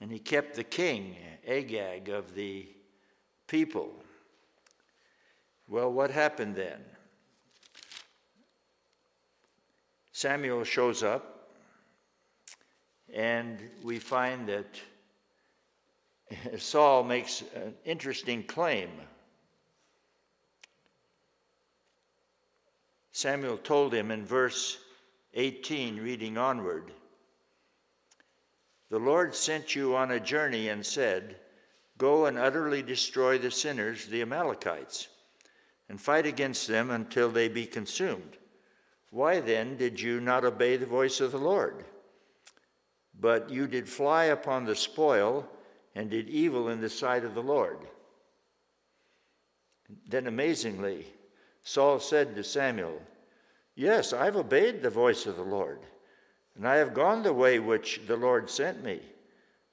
and 0.00 0.10
he 0.10 0.18
kept 0.18 0.56
the 0.56 0.64
king, 0.64 1.16
Agag, 1.46 2.08
of 2.08 2.34
the 2.34 2.66
people. 3.46 3.92
Well, 5.74 5.92
what 5.92 6.12
happened 6.12 6.54
then? 6.54 6.78
Samuel 10.12 10.62
shows 10.62 11.02
up, 11.02 11.48
and 13.12 13.58
we 13.82 13.98
find 13.98 14.48
that 14.48 14.80
Saul 16.60 17.02
makes 17.02 17.42
an 17.56 17.74
interesting 17.84 18.44
claim. 18.44 18.88
Samuel 23.10 23.56
told 23.56 23.92
him 23.92 24.12
in 24.12 24.24
verse 24.24 24.78
18, 25.34 25.96
reading 25.96 26.38
onward 26.38 26.92
The 28.90 29.00
Lord 29.00 29.34
sent 29.34 29.74
you 29.74 29.96
on 29.96 30.12
a 30.12 30.20
journey 30.20 30.68
and 30.68 30.86
said, 30.86 31.34
Go 31.98 32.26
and 32.26 32.38
utterly 32.38 32.80
destroy 32.80 33.38
the 33.38 33.50
sinners, 33.50 34.06
the 34.06 34.22
Amalekites, 34.22 35.08
and 35.88 36.00
fight 36.00 36.26
against 36.26 36.68
them 36.68 36.90
until 36.90 37.30
they 37.30 37.48
be 37.48 37.66
consumed. 37.66 38.38
Why 39.10 39.40
then 39.40 39.76
did 39.76 40.00
you 40.00 40.20
not 40.20 40.44
obey 40.44 40.76
the 40.76 40.86
voice 40.86 41.20
of 41.20 41.32
the 41.32 41.38
Lord? 41.38 41.84
But 43.18 43.50
you 43.50 43.66
did 43.66 43.88
fly 43.88 44.24
upon 44.24 44.64
the 44.64 44.74
spoil 44.74 45.48
and 45.94 46.10
did 46.10 46.28
evil 46.28 46.68
in 46.68 46.80
the 46.80 46.88
sight 46.88 47.24
of 47.24 47.34
the 47.34 47.42
Lord. 47.42 47.78
Then 50.08 50.26
amazingly, 50.26 51.06
Saul 51.62 52.00
said 52.00 52.34
to 52.34 52.42
Samuel, 52.44 53.00
Yes, 53.76 54.12
I've 54.12 54.36
obeyed 54.36 54.82
the 54.82 54.90
voice 54.90 55.26
of 55.26 55.36
the 55.36 55.42
Lord, 55.42 55.80
and 56.56 56.66
I 56.66 56.76
have 56.76 56.94
gone 56.94 57.22
the 57.22 57.32
way 57.32 57.58
which 57.58 58.00
the 58.06 58.16
Lord 58.16 58.48
sent 58.48 58.82
me, 58.84 59.00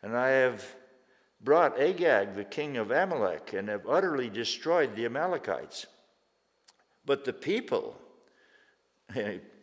and 0.01 0.15
I 0.15 0.29
have 0.29 0.63
brought 1.39 1.79
Agag, 1.79 2.35
the 2.35 2.43
king 2.43 2.77
of 2.77 2.91
Amalek, 2.91 3.53
and 3.53 3.69
have 3.69 3.87
utterly 3.87 4.29
destroyed 4.29 4.95
the 4.95 5.05
Amalekites. 5.05 5.87
But 7.05 7.25
the 7.25 7.33
people, 7.33 7.95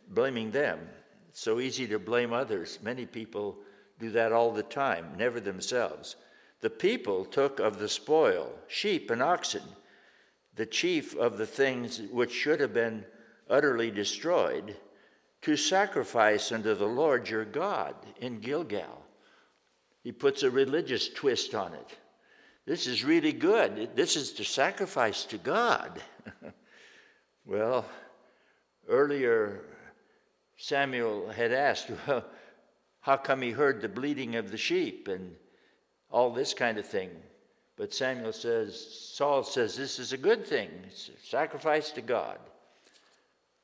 blaming 0.08 0.50
them, 0.50 0.80
it's 1.28 1.40
so 1.40 1.60
easy 1.60 1.86
to 1.88 1.98
blame 1.98 2.32
others. 2.32 2.78
Many 2.82 3.06
people 3.06 3.58
do 3.98 4.10
that 4.10 4.32
all 4.32 4.52
the 4.52 4.62
time, 4.62 5.12
never 5.16 5.40
themselves. 5.40 6.16
The 6.60 6.70
people 6.70 7.24
took 7.24 7.60
of 7.60 7.78
the 7.78 7.88
spoil 7.88 8.52
sheep 8.66 9.10
and 9.10 9.22
oxen, 9.22 9.62
the 10.56 10.66
chief 10.66 11.14
of 11.16 11.38
the 11.38 11.46
things 11.46 12.02
which 12.10 12.32
should 12.32 12.60
have 12.60 12.74
been 12.74 13.04
utterly 13.48 13.90
destroyed, 13.90 14.76
to 15.42 15.56
sacrifice 15.56 16.50
unto 16.50 16.74
the 16.74 16.86
Lord 16.86 17.28
your 17.28 17.44
God 17.44 17.94
in 18.20 18.40
Gilgal. 18.40 19.04
He 20.02 20.10
puts 20.10 20.42
a 20.42 20.50
religious 20.50 21.08
twist 21.08 21.54
on 21.54 21.74
it. 21.74 21.96
This 22.66 22.86
is 22.86 23.04
really 23.04 23.32
good. 23.32 23.90
This 23.94 24.16
is 24.16 24.32
to 24.32 24.44
sacrifice 24.44 25.24
to 25.26 25.38
God. 25.38 26.02
well, 27.48 27.86
earlier 28.88 29.64
Samuel 30.58 31.30
had 31.30 31.50
asked, 31.52 31.90
well, 32.06 32.24
how 33.00 33.16
come 33.16 33.42
he 33.42 33.50
heard 33.50 33.80
the 33.80 33.88
bleating 33.88 34.36
of 34.36 34.50
the 34.50 34.58
sheep? 34.58 35.08
And 35.08 35.34
all 36.10 36.30
this 36.30 36.54
kind 36.54 36.78
of 36.78 36.86
thing. 36.86 37.10
But 37.76 37.94
Samuel 37.94 38.32
says, 38.32 39.10
Saul 39.14 39.42
says, 39.42 39.76
this 39.76 39.98
is 39.98 40.12
a 40.12 40.18
good 40.18 40.46
thing. 40.46 40.68
It's 40.86 41.08
a 41.10 41.26
sacrifice 41.26 41.90
to 41.92 42.00
God. 42.00 42.38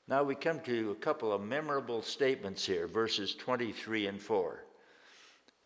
Now 0.06 0.22
we 0.22 0.34
come 0.34 0.60
to 0.60 0.90
a 0.90 1.02
couple 1.02 1.32
of 1.32 1.42
memorable 1.42 2.02
statements 2.02 2.64
here, 2.64 2.86
verses 2.86 3.34
23 3.34 4.06
and 4.06 4.20
4. 4.20 4.64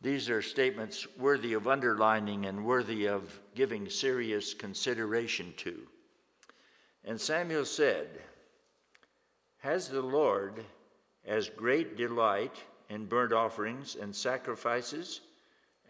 These 0.00 0.30
are 0.30 0.40
statements 0.40 1.06
worthy 1.18 1.54
of 1.54 1.66
underlining 1.66 2.46
and 2.46 2.64
worthy 2.64 3.06
of 3.06 3.40
giving 3.56 3.90
serious 3.90 4.54
consideration 4.54 5.52
to. 5.58 5.82
And 7.04 7.20
Samuel 7.20 7.64
said, 7.64 8.08
Has 9.58 9.88
the 9.88 10.02
Lord 10.02 10.64
as 11.26 11.48
great 11.48 11.96
delight 11.96 12.56
in 12.88 13.06
burnt 13.06 13.32
offerings 13.32 13.96
and 13.96 14.14
sacrifices 14.14 15.20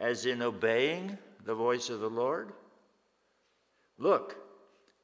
as 0.00 0.26
in 0.26 0.42
obeying 0.42 1.16
the 1.44 1.54
voice 1.54 1.90
of 1.90 2.00
the 2.00 2.10
Lord? 2.10 2.52
Look, 3.98 4.36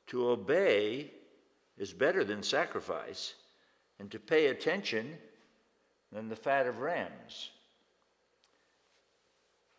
to 0.09 0.29
obey 0.29 1.11
is 1.77 1.93
better 1.93 2.23
than 2.25 2.43
sacrifice, 2.43 3.35
and 3.99 4.11
to 4.11 4.19
pay 4.19 4.47
attention 4.47 5.17
than 6.13 6.29
the 6.29 6.37
fat 6.37 6.67
of 6.67 6.79
rams. 6.79 7.51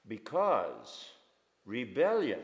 Because 0.07 1.09
rebellion 1.65 2.43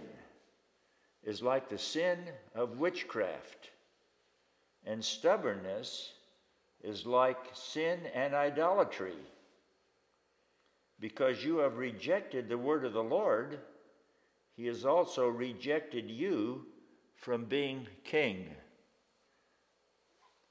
is 1.23 1.41
like 1.41 1.69
the 1.69 1.77
sin 1.77 2.19
of 2.55 2.77
witchcraft, 2.77 3.70
and 4.85 5.03
stubbornness 5.03 6.13
is 6.83 7.05
like 7.05 7.37
sin 7.53 7.99
and 8.13 8.33
idolatry 8.33 9.15
because 11.01 11.43
you 11.43 11.57
have 11.57 11.77
rejected 11.77 12.47
the 12.47 12.57
word 12.57 12.85
of 12.85 12.93
the 12.93 13.03
Lord, 13.03 13.59
he 14.55 14.67
has 14.67 14.85
also 14.85 15.27
rejected 15.27 16.09
you 16.09 16.65
from 17.15 17.45
being 17.45 17.87
king. 18.03 18.45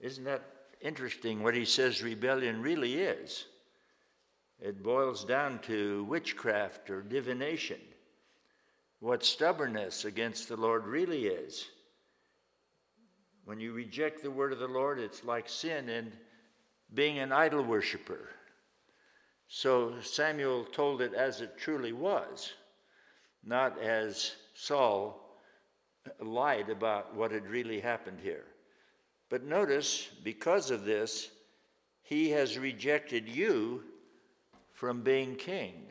Isn't 0.00 0.24
that 0.24 0.42
interesting 0.80 1.42
what 1.42 1.54
he 1.54 1.64
says 1.64 2.02
rebellion 2.02 2.60
really 2.60 2.94
is? 2.94 3.46
It 4.60 4.82
boils 4.82 5.24
down 5.24 5.60
to 5.60 6.04
witchcraft 6.04 6.90
or 6.90 7.00
divination. 7.00 7.80
What 8.98 9.24
stubbornness 9.24 10.04
against 10.04 10.48
the 10.48 10.56
Lord 10.56 10.86
really 10.86 11.26
is. 11.26 11.68
When 13.44 13.60
you 13.60 13.72
reject 13.72 14.22
the 14.22 14.30
word 14.30 14.52
of 14.52 14.58
the 14.58 14.68
Lord, 14.68 14.98
it's 14.98 15.24
like 15.24 15.48
sin 15.48 15.88
and 15.88 16.12
being 16.94 17.18
an 17.18 17.32
idol 17.32 17.62
worshiper. 17.62 18.28
So 19.48 19.94
Samuel 20.02 20.64
told 20.64 21.02
it 21.02 21.14
as 21.14 21.40
it 21.40 21.58
truly 21.58 21.92
was, 21.92 22.52
not 23.44 23.80
as 23.80 24.36
Saul 24.54 25.38
lied 26.20 26.70
about 26.70 27.14
what 27.14 27.32
had 27.32 27.46
really 27.48 27.80
happened 27.80 28.18
here. 28.22 28.44
But 29.28 29.44
notice, 29.44 30.08
because 30.22 30.70
of 30.70 30.84
this, 30.84 31.30
he 32.02 32.30
has 32.30 32.58
rejected 32.58 33.28
you 33.28 33.84
from 34.72 35.02
being 35.02 35.36
king. 35.36 35.86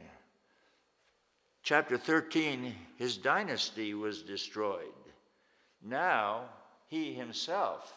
Chapter 1.64 1.98
13, 1.98 2.76
his 2.98 3.18
dynasty 3.18 3.94
was 3.94 4.24
destroyed. 4.24 4.86
Now 5.82 6.46
he 6.89 7.13
himself 7.13 7.95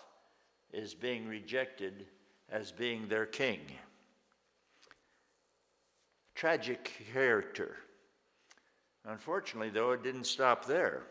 is 0.72 0.94
being 0.94 1.26
rejected 1.26 2.06
as 2.48 2.70
being 2.70 3.08
their 3.08 3.26
king 3.26 3.60
tragic 6.42 6.90
character. 7.12 7.76
Unfortunately, 9.04 9.70
though, 9.70 9.92
it 9.92 10.02
didn't 10.02 10.24
stop 10.24 10.64
there. 10.64 11.02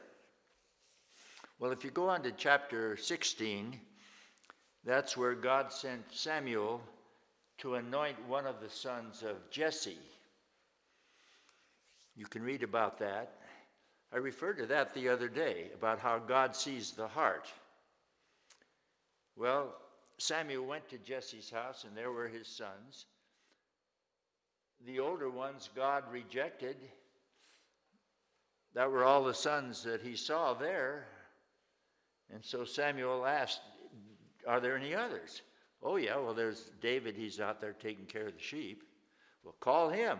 Well, 1.58 1.72
if 1.72 1.86
you 1.86 1.90
go 1.90 2.10
on 2.10 2.22
to 2.24 2.34
chapter 2.34 2.98
16, 2.98 3.80
that's 4.84 5.16
where 5.16 5.34
God 5.34 5.72
sent 5.72 6.04
Samuel 6.12 6.82
to 7.60 7.76
anoint 7.76 8.18
one 8.28 8.46
of 8.46 8.60
the 8.60 8.70
sons 8.70 9.24
of 9.24 9.50
Jesse. 9.50 9.98
You 12.18 12.26
can 12.26 12.44
read 12.44 12.62
about 12.62 13.00
that. 13.00 13.36
I 14.14 14.18
referred 14.18 14.58
to 14.58 14.66
that 14.66 14.94
the 14.94 15.08
other 15.08 15.30
day 15.30 15.68
about 15.74 16.00
how 16.00 16.20
God 16.20 16.58
sees 16.58 16.92
the 16.92 17.08
heart. 17.08 17.48
Well, 19.36 19.76
Samuel 20.18 20.66
went 20.66 20.88
to 20.90 20.98
Jesse's 20.98 21.50
house, 21.50 21.84
and 21.84 21.96
there 21.96 22.12
were 22.12 22.28
his 22.28 22.48
sons 22.48 23.06
the 24.86 25.00
older 25.00 25.30
ones 25.30 25.70
God 25.76 26.04
rejected. 26.12 26.76
That 28.74 28.90
were 28.90 29.04
all 29.04 29.24
the 29.24 29.34
sons 29.34 29.84
that 29.84 30.02
he 30.02 30.16
saw 30.16 30.54
there. 30.54 31.08
And 32.34 32.44
so 32.44 32.64
Samuel 32.64 33.26
asked, 33.26 33.62
Are 34.48 34.60
there 34.60 34.78
any 34.78 34.96
others? 34.96 35.42
Oh, 35.84 35.98
yeah, 35.98 36.16
well, 36.18 36.34
there's 36.34 36.72
David. 36.82 37.16
He's 37.16 37.40
out 37.40 37.60
there 37.60 37.74
taking 37.74 38.06
care 38.06 38.28
of 38.28 38.34
the 38.34 38.42
sheep. 38.42 38.84
Well, 39.44 39.56
call 39.60 39.90
him. 39.90 40.20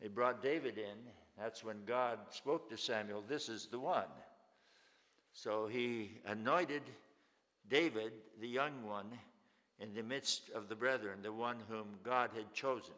They 0.00 0.08
brought 0.08 0.42
David 0.42 0.78
in. 0.78 0.98
That's 1.38 1.64
when 1.64 1.84
God 1.86 2.18
spoke 2.30 2.68
to 2.68 2.76
Samuel, 2.76 3.24
This 3.26 3.48
is 3.48 3.66
the 3.66 3.78
one. 3.78 4.04
So 5.32 5.66
he 5.66 6.20
anointed 6.26 6.82
David, 7.68 8.12
the 8.40 8.48
young 8.48 8.84
one, 8.84 9.06
in 9.78 9.94
the 9.94 10.02
midst 10.02 10.50
of 10.54 10.68
the 10.68 10.76
brethren, 10.76 11.18
the 11.22 11.32
one 11.32 11.56
whom 11.68 11.86
God 12.04 12.30
had 12.34 12.52
chosen. 12.52 12.94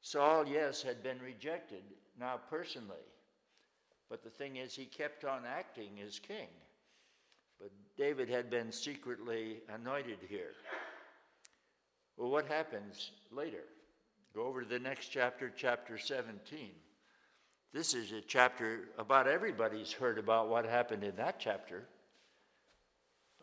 Saul, 0.00 0.46
yes, 0.46 0.82
had 0.82 1.02
been 1.02 1.18
rejected, 1.20 1.82
now 2.18 2.38
personally. 2.50 2.96
But 4.10 4.22
the 4.22 4.30
thing 4.30 4.56
is, 4.56 4.74
he 4.74 4.84
kept 4.84 5.24
on 5.24 5.42
acting 5.46 6.00
as 6.06 6.18
king. 6.18 6.48
But 7.58 7.70
David 7.96 8.28
had 8.28 8.50
been 8.50 8.70
secretly 8.70 9.60
anointed 9.72 10.18
here. 10.28 10.52
Well, 12.16 12.30
what 12.30 12.46
happens 12.46 13.12
later? 13.32 13.64
Go 14.34 14.44
over 14.44 14.62
to 14.62 14.68
the 14.68 14.78
next 14.78 15.08
chapter, 15.08 15.50
chapter 15.56 15.96
17. 15.96 16.70
This 17.72 17.94
is 17.94 18.12
a 18.12 18.20
chapter 18.20 18.88
about 18.98 19.26
everybody's 19.26 19.92
heard 19.92 20.18
about 20.18 20.48
what 20.48 20.64
happened 20.64 21.02
in 21.02 21.16
that 21.16 21.40
chapter. 21.40 21.88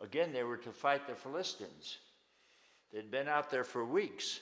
Again, 0.02 0.32
they 0.32 0.42
were 0.42 0.56
to 0.58 0.72
fight 0.72 1.06
the 1.06 1.14
Philistines. 1.14 1.98
They'd 2.92 3.10
been 3.10 3.28
out 3.28 3.50
there 3.50 3.64
for 3.64 3.84
weeks. 3.84 4.40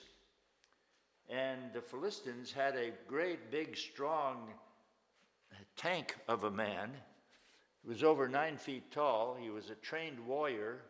And 1.29 1.73
the 1.73 1.81
Philistines 1.81 2.51
had 2.51 2.75
a 2.75 2.93
great, 3.07 3.51
big, 3.51 3.77
strong 3.77 4.49
tank 5.77 6.17
of 6.27 6.45
a 6.45 6.51
man. 6.51 6.91
He 7.83 7.89
was 7.89 8.03
over 8.03 8.29
nine 8.29 8.57
feet 8.57 8.91
tall. 8.91 9.37
He 9.41 9.51
was 9.51 9.71
a 9.71 9.75
trained 9.77 10.19
warrior. 10.27 10.81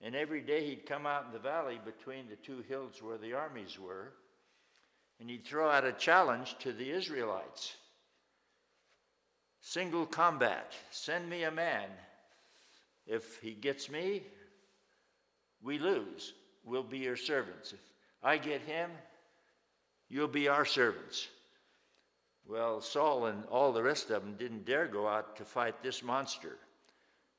And 0.00 0.14
every 0.14 0.42
day 0.42 0.64
he'd 0.66 0.86
come 0.86 1.06
out 1.06 1.24
in 1.26 1.32
the 1.32 1.38
valley 1.38 1.80
between 1.84 2.28
the 2.28 2.36
two 2.36 2.62
hills 2.68 3.02
where 3.02 3.18
the 3.18 3.34
armies 3.34 3.78
were. 3.78 4.12
And 5.18 5.30
he'd 5.30 5.46
throw 5.46 5.70
out 5.70 5.84
a 5.84 5.92
challenge 5.92 6.56
to 6.60 6.72
the 6.72 6.90
Israelites 6.90 7.76
single 9.62 10.04
combat. 10.04 10.74
Send 10.90 11.30
me 11.30 11.44
a 11.44 11.50
man. 11.50 11.88
If 13.06 13.40
he 13.40 13.52
gets 13.52 13.90
me, 13.90 14.22
we 15.62 15.78
lose. 15.78 16.34
We'll 16.64 16.82
be 16.82 16.98
your 16.98 17.16
servants. 17.16 17.72
If 17.72 17.80
I 18.22 18.38
get 18.38 18.60
him, 18.62 18.90
You'll 20.12 20.28
be 20.28 20.46
our 20.46 20.66
servants. 20.66 21.28
Well, 22.46 22.82
Saul 22.82 23.26
and 23.26 23.44
all 23.46 23.72
the 23.72 23.82
rest 23.82 24.10
of 24.10 24.22
them 24.22 24.34
didn't 24.38 24.66
dare 24.66 24.86
go 24.86 25.08
out 25.08 25.36
to 25.36 25.44
fight 25.46 25.82
this 25.82 26.02
monster. 26.02 26.58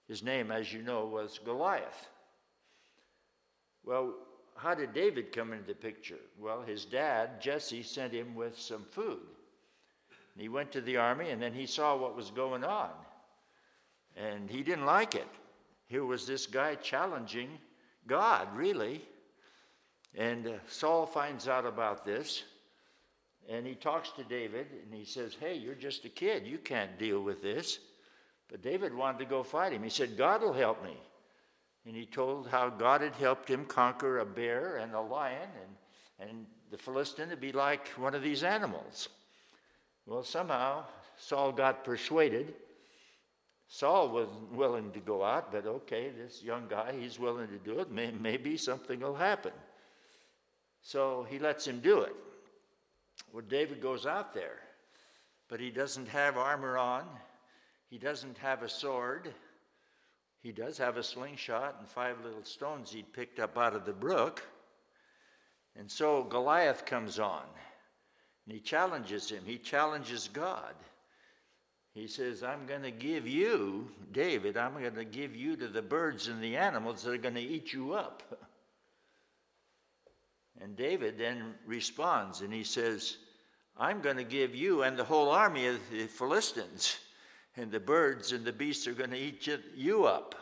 His 0.08 0.24
name, 0.24 0.50
as 0.50 0.74
you 0.74 0.82
know, 0.82 1.06
was 1.06 1.40
Goliath. 1.46 2.08
Well, 3.86 4.16
how 4.56 4.74
did 4.74 4.92
David 4.92 5.32
come 5.32 5.54
into 5.54 5.68
the 5.68 5.76
picture? 5.76 6.18
Well, 6.40 6.64
his 6.64 6.84
dad, 6.84 7.40
Jesse, 7.40 7.84
sent 7.84 8.12
him 8.12 8.34
with 8.34 8.60
some 8.60 8.86
food. 8.90 9.22
He 10.36 10.50
went 10.50 10.72
to 10.72 10.82
the 10.82 10.98
army 10.98 11.30
and 11.30 11.40
then 11.40 11.54
he 11.54 11.68
saw 11.68 11.96
what 11.96 12.16
was 12.16 12.32
going 12.32 12.64
on. 12.64 12.90
And 14.18 14.50
he 14.50 14.64
didn't 14.64 14.88
like 14.88 15.14
it. 15.14 15.28
Here 15.88 16.06
was 16.06 16.26
this 16.26 16.46
guy 16.48 16.76
challenging 16.76 17.50
God, 18.08 18.56
really. 18.56 19.02
And 20.16 20.48
uh, 20.48 20.52
Saul 20.68 21.06
finds 21.06 21.48
out 21.48 21.66
about 21.66 22.06
this. 22.06 22.44
And 23.50 23.68
he 23.68 23.76
talks 23.76 24.12
to 24.12 24.24
David 24.24 24.68
and 24.84 24.94
he 24.94 25.06
says, 25.06 25.36
Hey, 25.40 25.56
you're 25.56 25.76
just 25.76 26.06
a 26.06 26.10
kid. 26.10 26.48
You 26.48 26.58
can't 26.58 26.98
deal 26.98 27.22
with 27.22 27.42
this. 27.42 27.80
But 28.50 28.62
David 28.62 28.94
wanted 28.94 29.20
to 29.20 29.26
go 29.26 29.44
fight 29.44 29.74
him. 29.74 29.84
He 29.84 29.90
said, 29.90 30.18
God 30.18 30.42
will 30.42 30.54
help 30.54 30.84
me. 30.84 30.96
And 31.86 31.96
he 31.96 32.06
told 32.06 32.48
how 32.48 32.70
God 32.70 33.02
had 33.02 33.16
helped 33.16 33.50
him 33.50 33.66
conquer 33.66 34.20
a 34.20 34.26
bear 34.26 34.78
and 34.78 34.94
a 34.94 35.02
lion, 35.02 35.50
and, 36.20 36.30
and 36.30 36.46
the 36.72 36.78
Philistine 36.78 37.30
to 37.30 37.36
be 37.36 37.52
like 37.52 37.88
one 37.98 38.16
of 38.16 38.22
these 38.22 38.44
animals. 38.44 39.10
Well, 40.06 40.24
somehow 40.24 40.86
Saul 41.18 41.52
got 41.52 41.84
persuaded. 41.84 42.54
Saul 43.68 44.10
wasn't 44.10 44.52
willing 44.54 44.92
to 44.92 45.00
go 45.00 45.24
out, 45.24 45.52
but 45.52 45.66
okay, 45.66 46.10
this 46.10 46.44
young 46.44 46.68
guy, 46.68 46.94
he's 47.00 47.18
willing 47.20 47.48
to 47.48 47.58
do 47.58 47.80
it. 47.80 47.92
Maybe 47.92 48.58
something 48.58 49.00
will 49.00 49.16
happen. 49.16 49.54
So 50.82 51.26
he 51.30 51.40
lets 51.40 51.66
him 51.66 51.80
do 51.80 52.02
it. 52.02 52.16
Well, 53.32 53.44
David 53.48 53.82
goes 53.82 54.06
out 54.06 54.34
there, 54.34 54.60
but 55.48 55.60
he 55.60 55.72
doesn't 55.72 56.08
have 56.10 56.38
armor 56.38 56.78
on, 56.78 57.08
he 57.90 57.98
doesn't 57.98 58.38
have 58.40 58.64
a 58.64 58.70
sword. 58.70 59.34
He 60.42 60.52
does 60.52 60.78
have 60.78 60.98
a 60.98 61.04
slingshot 61.04 61.78
and 61.80 61.88
five 61.88 62.18
little 62.22 62.44
stones 62.44 62.92
he'd 62.92 63.14
picked 63.14 63.40
up 63.40 63.58
out 63.58 63.76
of 63.76 63.86
the 63.86 63.94
brook. 63.94 64.44
And 65.78 65.90
so 65.90 66.24
Goliath 66.24 66.86
comes 66.86 67.18
on 67.18 67.44
and 68.46 68.54
he 68.54 68.60
challenges 68.60 69.30
him. 69.30 69.44
He 69.46 69.58
challenges 69.58 70.28
God. 70.34 70.76
He 71.94 72.08
says, 72.08 72.42
I'm 72.42 72.66
going 72.66 72.82
to 72.82 72.92
give 72.92 73.28
you, 73.28 73.88
David, 74.12 74.58
I'm 74.58 74.74
going 74.74 74.96
to 74.96 75.06
give 75.06 75.36
you 75.36 75.56
to 75.58 75.68
the 75.68 75.82
birds 75.82 76.28
and 76.28 76.42
the 76.42 76.58
animals 76.58 77.04
that 77.04 77.12
are 77.12 77.18
going 77.18 77.36
to 77.36 77.42
eat 77.42 77.72
you 77.72 77.94
up. 77.94 78.24
And 80.60 80.76
David 80.76 81.18
then 81.20 81.54
responds 81.68 82.42
and 82.42 82.52
he 82.52 82.64
says, 82.64 83.18
I'm 83.78 84.02
going 84.02 84.18
to 84.18 84.24
give 84.24 84.56
you 84.56 84.84
and 84.84 84.98
the 84.98 85.04
whole 85.04 85.30
army 85.30 85.68
of 85.68 85.80
the 85.92 86.06
Philistines, 86.08 86.98
and 87.58 87.72
the 87.72 87.80
birds 87.80 88.32
and 88.32 88.44
the 88.44 88.54
beasts 88.54 88.88
are 88.88 88.94
going 88.94 89.12
to 89.12 89.18
eat 89.18 89.48
you 89.76 90.06
up. 90.06 90.36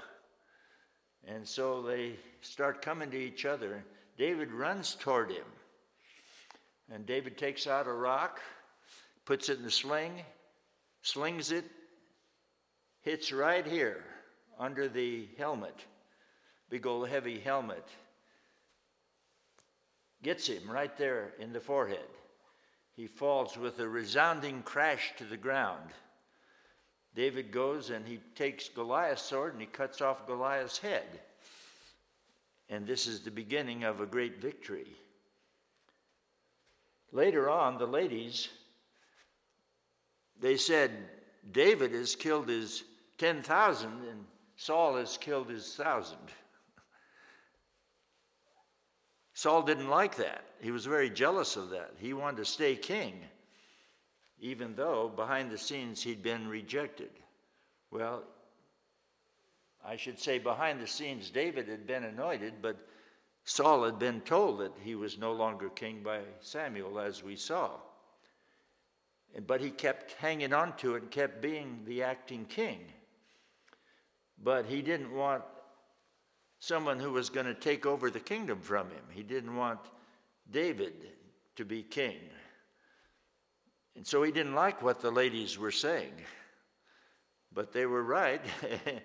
And 1.28 1.48
so 1.48 1.82
they 1.82 2.16
start 2.42 2.82
coming 2.82 3.12
to 3.12 3.18
each 3.18 3.46
other. 3.46 3.84
David 4.18 4.52
runs 4.52 4.96
toward 4.96 5.32
him. 5.32 5.46
And 6.94 7.06
David 7.06 7.38
takes 7.38 7.68
out 7.68 7.88
a 7.88 7.94
rock, 7.94 8.42
puts 9.26 9.50
it 9.50 9.58
in 9.58 9.64
the 9.64 9.72
sling, 9.72 10.22
slings 11.02 11.52
it, 11.52 11.66
hits 13.02 13.32
right 13.32 13.66
here 13.66 14.04
under 14.60 14.88
the 14.88 15.28
helmet, 15.38 15.86
big 16.70 16.86
old 16.86 17.08
heavy 17.10 17.40
helmet 17.40 17.88
gets 20.24 20.48
him 20.48 20.70
right 20.70 20.96
there 20.98 21.34
in 21.40 21.54
the 21.54 21.60
forehead. 21.60 22.00
He 22.94 23.08
falls 23.08 23.58
with 23.58 23.80
a 23.80 23.88
resounding 23.88 24.62
crash 24.64 25.14
to 25.18 25.24
the 25.24 25.38
ground. 25.38 25.90
David 27.16 27.52
goes 27.52 27.90
and 27.90 28.08
he 28.08 28.20
takes 28.36 28.70
Goliath's 28.70 29.24
sword 29.24 29.54
and 29.54 29.62
he 29.62 29.68
cuts 29.68 30.02
off 30.02 30.28
Goliath's 30.28 30.78
head. 30.78 31.22
And 32.70 32.86
this 32.86 33.08
is 33.08 33.22
the 33.22 33.32
beginning 33.32 33.84
of 33.84 34.00
a 34.00 34.06
great 34.06 34.42
victory. 34.42 34.88
Later 37.12 37.50
on, 37.50 37.78
the 37.78 37.88
ladies, 37.88 38.48
they 40.42 40.58
said, 40.58 40.92
David 41.52 41.92
has 41.94 42.16
killed 42.16 42.50
his 42.50 42.84
10,000 43.20 43.90
and 43.90 44.26
Saul 44.58 44.98
has 44.98 45.18
killed 45.18 45.50
his 45.50 45.76
thousand. 45.76 46.18
Saul 49.34 49.64
didn't 49.64 49.90
like 49.90 50.18
that. 50.18 50.44
He 50.60 50.72
was 50.72 50.86
very 50.86 51.10
jealous 51.10 51.56
of 51.56 51.70
that. 51.70 51.94
He 51.98 52.14
wanted 52.14 52.38
to 52.38 52.46
stay 52.46 52.76
king, 52.76 53.22
even 54.40 54.76
though 54.76 55.12
behind 55.16 55.50
the 55.50 55.58
scenes 55.58 56.04
he'd 56.04 56.22
been 56.22 56.48
rejected. 56.48 57.10
Well, 57.90 58.24
I 59.84 59.96
should 59.96 60.20
say 60.20 60.38
behind 60.38 60.80
the 60.80 60.88
scenes, 60.88 61.32
David 61.32 61.68
had 61.68 61.88
been 61.88 62.04
anointed, 62.04 62.56
but 62.62 62.88
Saul 63.44 63.84
had 63.84 63.98
been 63.98 64.22
told 64.22 64.60
that 64.60 64.74
he 64.84 64.94
was 64.94 65.18
no 65.18 65.34
longer 65.34 65.70
king 65.70 66.04
by 66.04 66.20
Samuel, 66.40 67.00
as 67.00 67.24
we 67.24 67.36
saw. 67.36 67.72
But 69.48 69.62
he 69.62 69.70
kept 69.70 70.14
hanging 70.14 70.54
on 70.54 70.76
to 70.78 70.96
it 70.96 71.04
and 71.04 71.12
kept 71.12 71.42
being 71.42 71.82
the 71.86 72.04
acting 72.04 72.46
king. 72.46 72.80
But 74.44 74.66
he 74.66 74.82
didn't 74.82 75.14
want 75.14 75.44
someone 76.60 77.00
who 77.00 77.12
was 77.12 77.30
going 77.30 77.46
to 77.46 77.54
take 77.54 77.86
over 77.86 78.10
the 78.10 78.20
kingdom 78.20 78.60
from 78.60 78.88
him. 78.88 79.04
He 79.12 79.24
didn't 79.24 79.56
want 79.56 79.80
David 80.50 80.94
to 81.56 81.66
be 81.66 81.82
king. 81.84 82.18
And 83.96 84.06
so 84.06 84.24
he 84.24 84.32
didn't 84.32 84.56
like 84.56 84.82
what 84.82 85.02
the 85.02 85.12
ladies 85.12 85.58
were 85.58 85.72
saying. 85.72 86.14
But 87.54 87.74
they 87.74 87.86
were 87.86 88.04
right. 88.04 88.42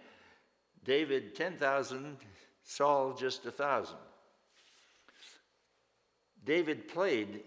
David, 0.85 1.35
10,000, 1.35 2.17
Saul, 2.63 3.15
just 3.15 3.45
a 3.45 3.49
1,000. 3.49 3.97
David 6.45 6.89
played 6.89 7.43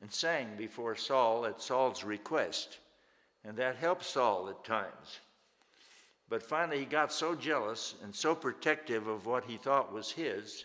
and 0.00 0.12
sang 0.12 0.48
before 0.56 0.96
Saul 0.96 1.46
at 1.46 1.60
Saul's 1.60 2.04
request, 2.04 2.78
and 3.44 3.56
that 3.56 3.76
helped 3.76 4.04
Saul 4.04 4.48
at 4.48 4.64
times. 4.64 5.20
But 6.28 6.42
finally, 6.42 6.80
he 6.80 6.84
got 6.84 7.12
so 7.12 7.34
jealous 7.34 7.94
and 8.02 8.14
so 8.14 8.34
protective 8.34 9.06
of 9.06 9.26
what 9.26 9.44
he 9.44 9.56
thought 9.56 9.92
was 9.92 10.10
his. 10.10 10.64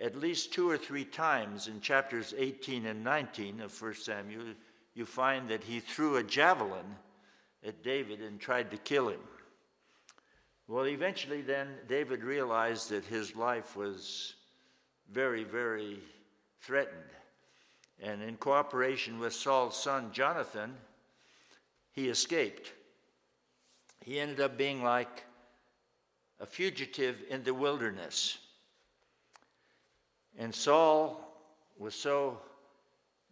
At 0.00 0.16
least 0.16 0.52
two 0.52 0.70
or 0.70 0.78
three 0.78 1.04
times 1.04 1.66
in 1.66 1.80
chapters 1.80 2.32
18 2.36 2.86
and 2.86 3.02
19 3.02 3.60
of 3.60 3.82
1 3.82 3.94
Samuel, 3.94 4.54
you 4.94 5.04
find 5.04 5.48
that 5.48 5.64
he 5.64 5.80
threw 5.80 6.16
a 6.16 6.22
javelin 6.22 6.96
at 7.66 7.82
David 7.82 8.20
and 8.20 8.40
tried 8.40 8.70
to 8.70 8.76
kill 8.76 9.08
him. 9.08 9.20
Well, 10.68 10.86
eventually, 10.86 11.42
then, 11.42 11.68
David 11.88 12.22
realized 12.22 12.90
that 12.90 13.04
his 13.04 13.34
life 13.34 13.76
was 13.76 14.34
very, 15.10 15.42
very 15.42 15.98
threatened. 16.60 17.10
And 18.02 18.22
in 18.22 18.36
cooperation 18.36 19.18
with 19.18 19.34
Saul's 19.34 19.76
son 19.76 20.10
Jonathan, 20.12 20.74
he 21.92 22.08
escaped. 22.08 22.72
he 24.02 24.18
ended 24.18 24.40
up 24.40 24.56
being 24.56 24.82
like 24.82 25.24
a 26.38 26.46
fugitive 26.46 27.22
in 27.28 27.44
the 27.44 27.52
wilderness. 27.52 28.38
And 30.38 30.54
Saul 30.54 31.20
was 31.78 31.94
so 31.94 32.38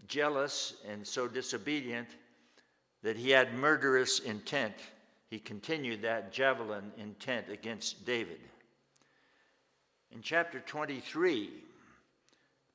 jealous 0.07 0.75
and 0.87 1.07
so 1.07 1.27
disobedient 1.27 2.09
that 3.03 3.17
he 3.17 3.31
had 3.31 3.55
murderous 3.55 4.19
intent. 4.21 4.75
He 5.31 5.39
continued 5.39 6.03
that 6.03 6.33
javelin 6.33 6.93
intent 6.99 7.49
against 7.49 8.05
David. 8.05 8.41
In 10.11 10.23
chapter 10.23 10.61
23, 10.61 11.51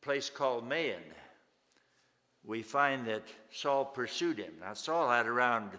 a 0.02 0.06
place 0.06 0.30
called 0.30 0.68
Maon, 0.68 1.02
we 2.46 2.62
find 2.62 3.06
that 3.08 3.24
Saul 3.52 3.86
pursued 3.86 4.38
him. 4.38 4.54
Now, 4.60 4.74
Saul 4.74 5.10
had 5.10 5.28
around 5.28 5.72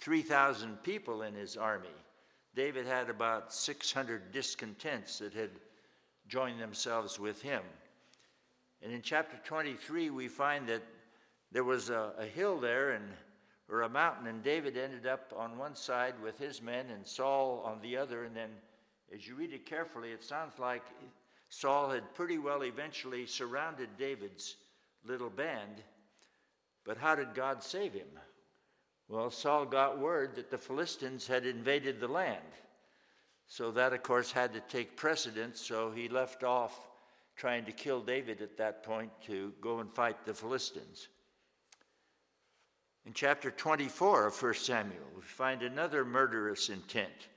3,000 0.00 0.82
people 0.82 1.22
in 1.22 1.34
his 1.34 1.56
army. 1.56 1.88
David 2.54 2.86
had 2.86 3.08
about 3.08 3.52
600 3.52 4.30
discontents 4.32 5.18
that 5.18 5.32
had 5.32 5.50
joined 6.28 6.60
themselves 6.60 7.18
with 7.18 7.40
him. 7.40 7.62
And 8.82 8.92
in 8.92 9.00
chapter 9.00 9.38
23, 9.44 10.10
we 10.10 10.28
find 10.28 10.68
that 10.68 10.82
there 11.50 11.64
was 11.64 11.88
a, 11.88 12.12
a 12.18 12.26
hill 12.26 12.58
there 12.58 12.90
and 12.90 13.04
or 13.72 13.82
a 13.82 13.88
mountain, 13.88 14.26
and 14.26 14.42
David 14.42 14.76
ended 14.76 15.06
up 15.06 15.32
on 15.34 15.56
one 15.56 15.74
side 15.74 16.14
with 16.22 16.38
his 16.38 16.60
men 16.60 16.90
and 16.90 17.06
Saul 17.06 17.62
on 17.64 17.80
the 17.80 17.96
other. 17.96 18.24
And 18.24 18.36
then, 18.36 18.50
as 19.14 19.26
you 19.26 19.34
read 19.34 19.54
it 19.54 19.64
carefully, 19.64 20.10
it 20.10 20.22
sounds 20.22 20.58
like 20.58 20.82
Saul 21.48 21.88
had 21.88 22.14
pretty 22.14 22.36
well 22.36 22.64
eventually 22.64 23.24
surrounded 23.24 23.88
David's 23.98 24.56
little 25.06 25.30
band. 25.30 25.82
But 26.84 26.98
how 26.98 27.14
did 27.14 27.34
God 27.34 27.62
save 27.62 27.92
him? 27.92 28.08
Well, 29.08 29.30
Saul 29.30 29.66
got 29.66 29.98
word 29.98 30.34
that 30.36 30.50
the 30.50 30.58
Philistines 30.58 31.26
had 31.26 31.46
invaded 31.46 32.00
the 32.00 32.08
land. 32.08 32.40
So 33.46 33.70
that, 33.72 33.92
of 33.92 34.02
course, 34.02 34.32
had 34.32 34.52
to 34.54 34.60
take 34.60 34.96
precedence. 34.96 35.60
So 35.60 35.90
he 35.90 36.08
left 36.08 36.42
off 36.42 36.88
trying 37.36 37.64
to 37.64 37.72
kill 37.72 38.00
David 38.00 38.40
at 38.40 38.56
that 38.56 38.82
point 38.82 39.10
to 39.26 39.52
go 39.60 39.80
and 39.80 39.92
fight 39.92 40.24
the 40.24 40.34
Philistines. 40.34 41.08
In 43.04 43.12
chapter 43.12 43.50
24 43.50 44.28
of 44.28 44.42
1 44.42 44.54
Samuel, 44.54 45.04
we 45.16 45.22
find 45.22 45.62
another 45.62 46.04
murderous 46.04 46.68
intent. 46.68 47.28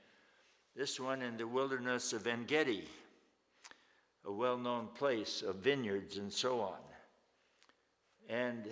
This 0.76 1.00
one 1.00 1.22
in 1.22 1.36
the 1.36 1.46
wilderness 1.46 2.12
of 2.12 2.26
En 2.26 2.44
Gedi, 2.44 2.84
a 4.24 4.32
well 4.32 4.58
known 4.58 4.88
place 4.94 5.42
of 5.42 5.56
vineyards 5.56 6.18
and 6.18 6.32
so 6.32 6.60
on. 6.60 6.78
And 8.28 8.64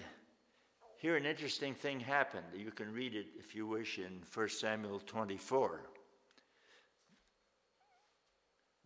here, 1.04 1.16
an 1.16 1.26
interesting 1.26 1.74
thing 1.74 2.00
happened. 2.00 2.46
You 2.56 2.70
can 2.70 2.90
read 2.90 3.14
it 3.14 3.26
if 3.38 3.54
you 3.54 3.66
wish 3.66 3.98
in 3.98 4.22
1 4.32 4.48
Samuel 4.48 5.02
24. 5.04 5.82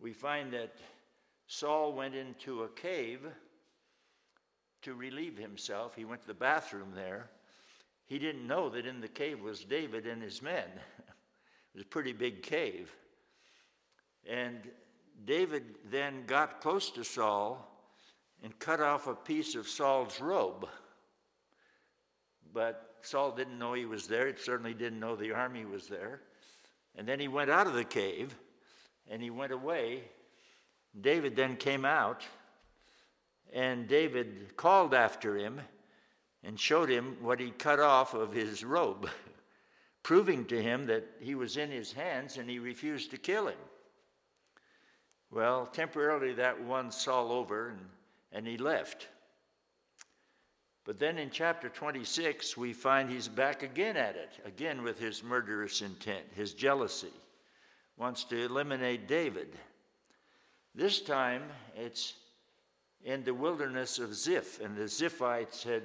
We 0.01 0.11
find 0.11 0.51
that 0.51 0.75
Saul 1.47 1.93
went 1.93 2.15
into 2.15 2.63
a 2.63 2.67
cave 2.67 3.21
to 4.81 4.95
relieve 4.95 5.37
himself. 5.37 5.95
He 5.95 6.03
went 6.03 6.19
to 6.23 6.27
the 6.27 6.33
bathroom 6.33 6.89
there. 6.93 7.29
He 8.05 8.19
didn't 8.19 8.45
know 8.45 8.67
that 8.67 8.85
in 8.85 8.99
the 8.99 9.07
cave 9.07 9.39
was 9.39 9.63
David 9.63 10.05
and 10.05 10.21
his 10.21 10.41
men. 10.41 10.67
it 10.97 11.73
was 11.73 11.83
a 11.83 11.87
pretty 11.87 12.11
big 12.11 12.43
cave. 12.43 12.93
And 14.29 14.57
David 15.23 15.63
then 15.89 16.25
got 16.25 16.59
close 16.59 16.91
to 16.91 17.05
Saul 17.05 17.65
and 18.43 18.59
cut 18.59 18.81
off 18.81 19.07
a 19.07 19.15
piece 19.15 19.55
of 19.55 19.69
Saul's 19.69 20.19
robe 20.19 20.67
but 22.53 22.95
Saul 23.01 23.31
didn't 23.31 23.59
know 23.59 23.73
he 23.73 23.85
was 23.85 24.07
there. 24.07 24.27
He 24.27 24.33
certainly 24.37 24.73
didn't 24.73 24.99
know 24.99 25.15
the 25.15 25.31
army 25.31 25.65
was 25.65 25.87
there. 25.87 26.21
And 26.95 27.07
then 27.07 27.19
he 27.19 27.27
went 27.27 27.49
out 27.49 27.67
of 27.67 27.73
the 27.73 27.83
cave 27.83 28.35
and 29.09 29.21
he 29.21 29.29
went 29.29 29.51
away. 29.51 30.03
David 30.99 31.35
then 31.35 31.55
came 31.55 31.85
out, 31.85 32.25
and 33.53 33.87
David 33.87 34.55
called 34.57 34.93
after 34.93 35.37
him 35.37 35.61
and 36.43 36.59
showed 36.59 36.89
him 36.89 37.17
what 37.21 37.39
he 37.39 37.51
cut 37.51 37.79
off 37.79 38.13
of 38.13 38.33
his 38.33 38.63
robe, 38.63 39.09
proving 40.03 40.45
to 40.45 40.61
him 40.61 40.87
that 40.87 41.05
he 41.19 41.35
was 41.35 41.57
in 41.57 41.69
his 41.69 41.91
hands 41.91 42.37
and 42.37 42.49
he 42.49 42.59
refused 42.59 43.11
to 43.11 43.17
kill 43.17 43.47
him. 43.47 43.57
Well, 45.31 45.67
temporarily 45.67 46.33
that 46.33 46.61
won 46.61 46.91
Saul 46.91 47.31
over 47.31 47.69
and, 47.69 47.79
and 48.31 48.47
he 48.47 48.57
left. 48.57 49.07
But 50.89 50.97
then 50.97 51.19
in 51.19 51.29
chapter 51.29 51.69
26, 51.69 52.57
we 52.57 52.73
find 52.73 53.11
he's 53.11 53.27
back 53.27 53.61
again 53.61 53.95
at 53.95 54.15
it, 54.15 54.31
again 54.43 54.81
with 54.81 54.97
his 54.97 55.23
murderous 55.23 55.83
intent, 55.83 56.25
his 56.33 56.55
jealousy, 56.55 57.13
wants 57.95 58.23
to 58.23 58.45
eliminate 58.45 59.07
David. 59.07 59.55
This 60.73 60.99
time 60.99 61.43
it's 61.75 62.15
in 63.03 63.23
the 63.23 63.35
wilderness 63.35 63.99
of 63.99 64.15
Ziph, 64.15 64.61
and 64.61 64.75
the 64.75 64.85
Ziphites 64.85 65.61
had 65.61 65.83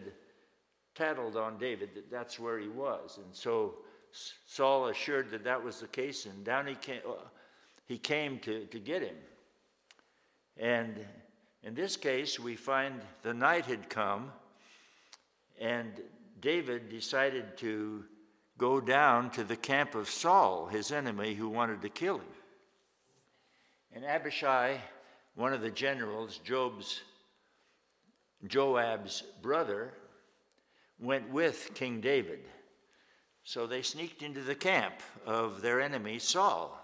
tattled 0.95 1.37
on 1.37 1.59
David 1.59 1.91
that 1.97 2.11
that's 2.11 2.41
where 2.41 2.59
he 2.59 2.69
was. 2.69 3.19
And 3.23 3.35
so 3.37 3.75
Saul 4.47 4.89
assured 4.89 5.31
that 5.33 5.45
that 5.45 5.63
was 5.63 5.81
the 5.81 5.89
case, 5.89 6.25
and 6.25 6.43
down 6.47 6.67
he 6.67 6.77
came, 6.77 7.03
uh, 7.07 7.29
he 7.85 7.99
came 7.99 8.39
to, 8.39 8.65
to 8.65 8.79
get 8.79 9.03
him. 9.03 9.17
And 10.57 11.05
in 11.63 11.75
this 11.75 11.95
case, 11.95 12.41
we 12.41 12.57
find 12.57 13.03
the 13.23 13.35
night 13.35 13.67
had 13.67 13.91
come 13.91 14.33
and 15.61 16.01
David 16.41 16.89
decided 16.89 17.57
to 17.59 18.05
go 18.59 18.81
down 18.81 19.31
to 19.31 19.45
the 19.45 19.57
camp 19.57 19.95
of 19.95 20.09
Saul, 20.09 20.67
his 20.67 20.93
enemy, 20.93 21.35
who 21.35 21.49
wanted 21.49 21.83
to 21.83 21.89
kill 21.89 22.19
him. 22.19 22.27
And 23.93 24.05
Abishai, 24.05 24.81
one 25.35 25.53
of 25.53 25.61
the 25.61 25.71
generals, 25.71 26.39
Job's, 26.39 27.01
Joab's 28.47 29.23
brother, 29.43 29.95
went 30.99 31.31
with 31.31 31.71
King 31.75 32.01
David. 32.01 32.41
So 33.43 33.67
they 33.67 33.83
sneaked 33.83 34.23
into 34.23 34.41
the 34.41 34.55
camp 34.55 34.95
of 35.27 35.61
their 35.61 35.81
enemy, 35.81 36.19
Saul. 36.19 36.81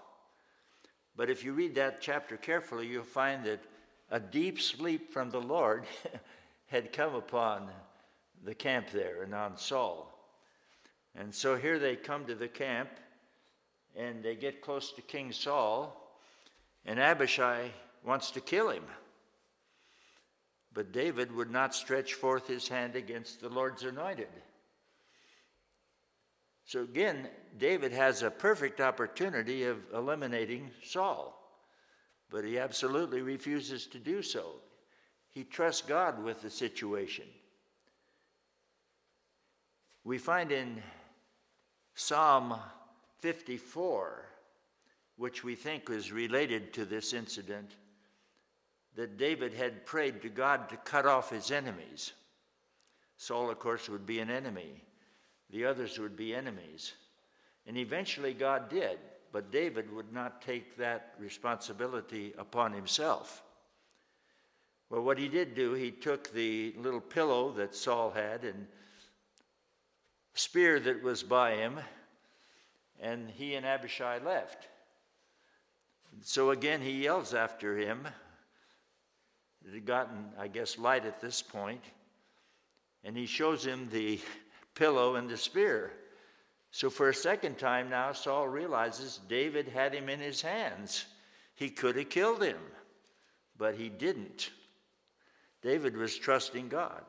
But 1.15 1.29
if 1.29 1.43
you 1.43 1.53
read 1.53 1.75
that 1.75 2.01
chapter 2.01 2.37
carefully, 2.37 2.87
you'll 2.87 3.03
find 3.03 3.43
that 3.45 3.63
a 4.09 4.19
deep 4.19 4.59
sleep 4.59 5.11
from 5.11 5.29
the 5.29 5.41
Lord 5.41 5.85
had 6.67 6.93
come 6.93 7.15
upon 7.15 7.69
the 8.43 8.55
camp 8.55 8.89
there 8.91 9.23
and 9.23 9.33
on 9.33 9.57
Saul. 9.57 10.07
And 11.15 11.33
so 11.33 11.55
here 11.55 11.79
they 11.79 11.95
come 11.95 12.25
to 12.25 12.35
the 12.35 12.47
camp 12.47 12.89
and 13.95 14.23
they 14.23 14.35
get 14.35 14.61
close 14.61 14.91
to 14.93 15.01
King 15.01 15.31
Saul, 15.33 15.97
and 16.85 16.97
Abishai 16.99 17.71
wants 18.05 18.31
to 18.31 18.41
kill 18.41 18.69
him. 18.69 18.85
But 20.73 20.93
David 20.93 21.35
would 21.35 21.51
not 21.51 21.75
stretch 21.75 22.13
forth 22.13 22.47
his 22.47 22.69
hand 22.69 22.95
against 22.95 23.41
the 23.41 23.49
Lord's 23.49 23.83
anointed. 23.83 24.29
So 26.63 26.83
again, 26.83 27.27
David 27.57 27.91
has 27.91 28.21
a 28.23 28.31
perfect 28.31 28.79
opportunity 28.79 29.65
of 29.65 29.79
eliminating 29.93 30.71
Saul, 30.85 31.37
but 32.29 32.45
he 32.45 32.57
absolutely 32.57 33.21
refuses 33.21 33.87
to 33.87 33.99
do 33.99 34.21
so. 34.21 34.53
He 35.31 35.43
trusts 35.43 35.81
God 35.81 36.23
with 36.23 36.41
the 36.41 36.49
situation. 36.49 37.25
We 40.03 40.17
find 40.17 40.51
in 40.51 40.81
Psalm 41.93 42.55
54, 43.19 44.25
which 45.17 45.43
we 45.43 45.53
think 45.53 45.89
is 45.89 46.11
related 46.11 46.73
to 46.73 46.85
this 46.85 47.13
incident, 47.13 47.75
that 48.95 49.17
David 49.17 49.53
had 49.53 49.85
prayed 49.85 50.21
to 50.23 50.29
God 50.29 50.69
to 50.69 50.77
cut 50.77 51.05
off 51.05 51.29
his 51.29 51.51
enemies. 51.51 52.13
Saul, 53.17 53.51
of 53.51 53.59
course, 53.59 53.87
would 53.87 54.05
be 54.05 54.19
an 54.19 54.31
enemy, 54.31 54.83
the 55.51 55.65
others 55.65 55.99
would 55.99 56.15
be 56.15 56.33
enemies. 56.33 56.93
And 57.67 57.77
eventually 57.77 58.33
God 58.33 58.69
did, 58.69 58.97
but 59.31 59.51
David 59.51 59.93
would 59.93 60.11
not 60.11 60.41
take 60.41 60.75
that 60.77 61.13
responsibility 61.19 62.33
upon 62.39 62.73
himself. 62.73 63.43
Well, 64.89 65.03
what 65.03 65.19
he 65.19 65.27
did 65.27 65.53
do, 65.53 65.73
he 65.73 65.91
took 65.91 66.33
the 66.33 66.73
little 66.77 66.99
pillow 66.99 67.51
that 67.53 67.75
Saul 67.75 68.09
had 68.09 68.43
and 68.43 68.65
spear 70.33 70.79
that 70.79 71.03
was 71.03 71.23
by 71.23 71.55
him, 71.55 71.79
and 72.99 73.29
he 73.29 73.55
and 73.55 73.65
Abishai 73.65 74.19
left. 74.19 74.67
So 76.21 76.51
again, 76.51 76.81
he 76.81 77.03
yells 77.03 77.33
after 77.33 77.77
him. 77.77 78.07
It 79.65 79.73
had 79.73 79.85
gotten, 79.85 80.29
I 80.37 80.47
guess, 80.47 80.77
light 80.77 81.05
at 81.05 81.21
this 81.21 81.41
point, 81.41 81.83
and 83.03 83.15
he 83.15 83.25
shows 83.25 83.65
him 83.65 83.89
the 83.91 84.19
pillow 84.75 85.15
and 85.15 85.29
the 85.29 85.37
spear. 85.37 85.91
So 86.71 86.89
for 86.89 87.09
a 87.09 87.13
second 87.13 87.57
time 87.57 87.89
now, 87.89 88.13
Saul 88.13 88.47
realizes 88.47 89.19
David 89.27 89.67
had 89.67 89.93
him 89.93 90.09
in 90.09 90.19
his 90.19 90.41
hands. 90.41 91.05
He 91.55 91.69
could 91.69 91.95
have 91.97 92.09
killed 92.09 92.41
him, 92.41 92.59
but 93.57 93.75
he 93.75 93.89
didn't. 93.89 94.51
David 95.61 95.95
was 95.95 96.17
trusting 96.17 96.69
God. 96.69 97.03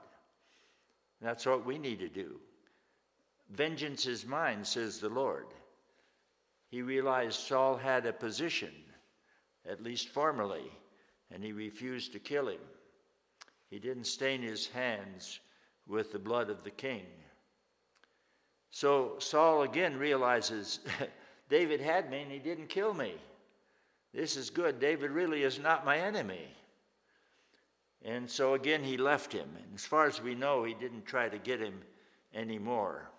That's 1.21 1.47
what 1.47 1.65
we 1.65 1.79
need 1.79 2.01
to 2.01 2.09
do. 2.09 2.41
Vengeance 3.53 4.07
is 4.07 4.25
mine, 4.25 4.65
says 4.65 4.99
the 4.99 5.11
Lord. 5.11 5.47
he 6.71 6.81
realized 6.81 7.39
Saul 7.39 7.77
had 7.77 8.07
a 8.07 8.13
position, 8.13 8.73
at 9.69 9.83
least 9.83 10.09
formally, 10.09 10.73
and 11.31 11.45
he 11.45 11.53
refused 11.53 12.13
to 12.13 12.19
kill 12.19 12.49
him. 12.49 12.61
He 13.69 13.79
didn't 13.79 14.07
stain 14.07 14.41
his 14.41 14.67
hands 14.69 15.41
with 15.87 16.13
the 16.13 16.19
blood 16.19 16.49
of 16.49 16.65
the 16.65 16.71
king. 16.71 17.05
So 18.71 19.17
Saul 19.19 19.63
again 19.63 19.99
realizes 19.99 20.81
David 21.51 21.81
had 21.81 22.11
me 22.11 22.23
and 22.23 22.33
he 22.33 22.39
didn't 22.39 22.69
kill 22.69 22.95
me. 22.95 23.15
This 24.15 24.39
is 24.39 24.49
good. 24.49 24.81
David 24.81 25.11
really 25.11 25.43
is 25.43 25.59
not 25.59 25.85
my 25.85 25.99
enemy. 25.99 26.49
And 28.03 28.29
so 28.31 28.55
again, 28.55 28.83
he 28.83 28.97
left 28.97 29.33
him. 29.33 29.49
And 29.57 29.75
as 29.75 29.85
far 29.85 30.07
as 30.07 30.23
we 30.23 30.35
know, 30.35 30.65
he 30.65 30.73
didn't 30.73 31.05
try 31.05 31.29
to 31.29 31.39
get 31.39 31.61
him 31.61 31.83
anymore. 32.35 33.12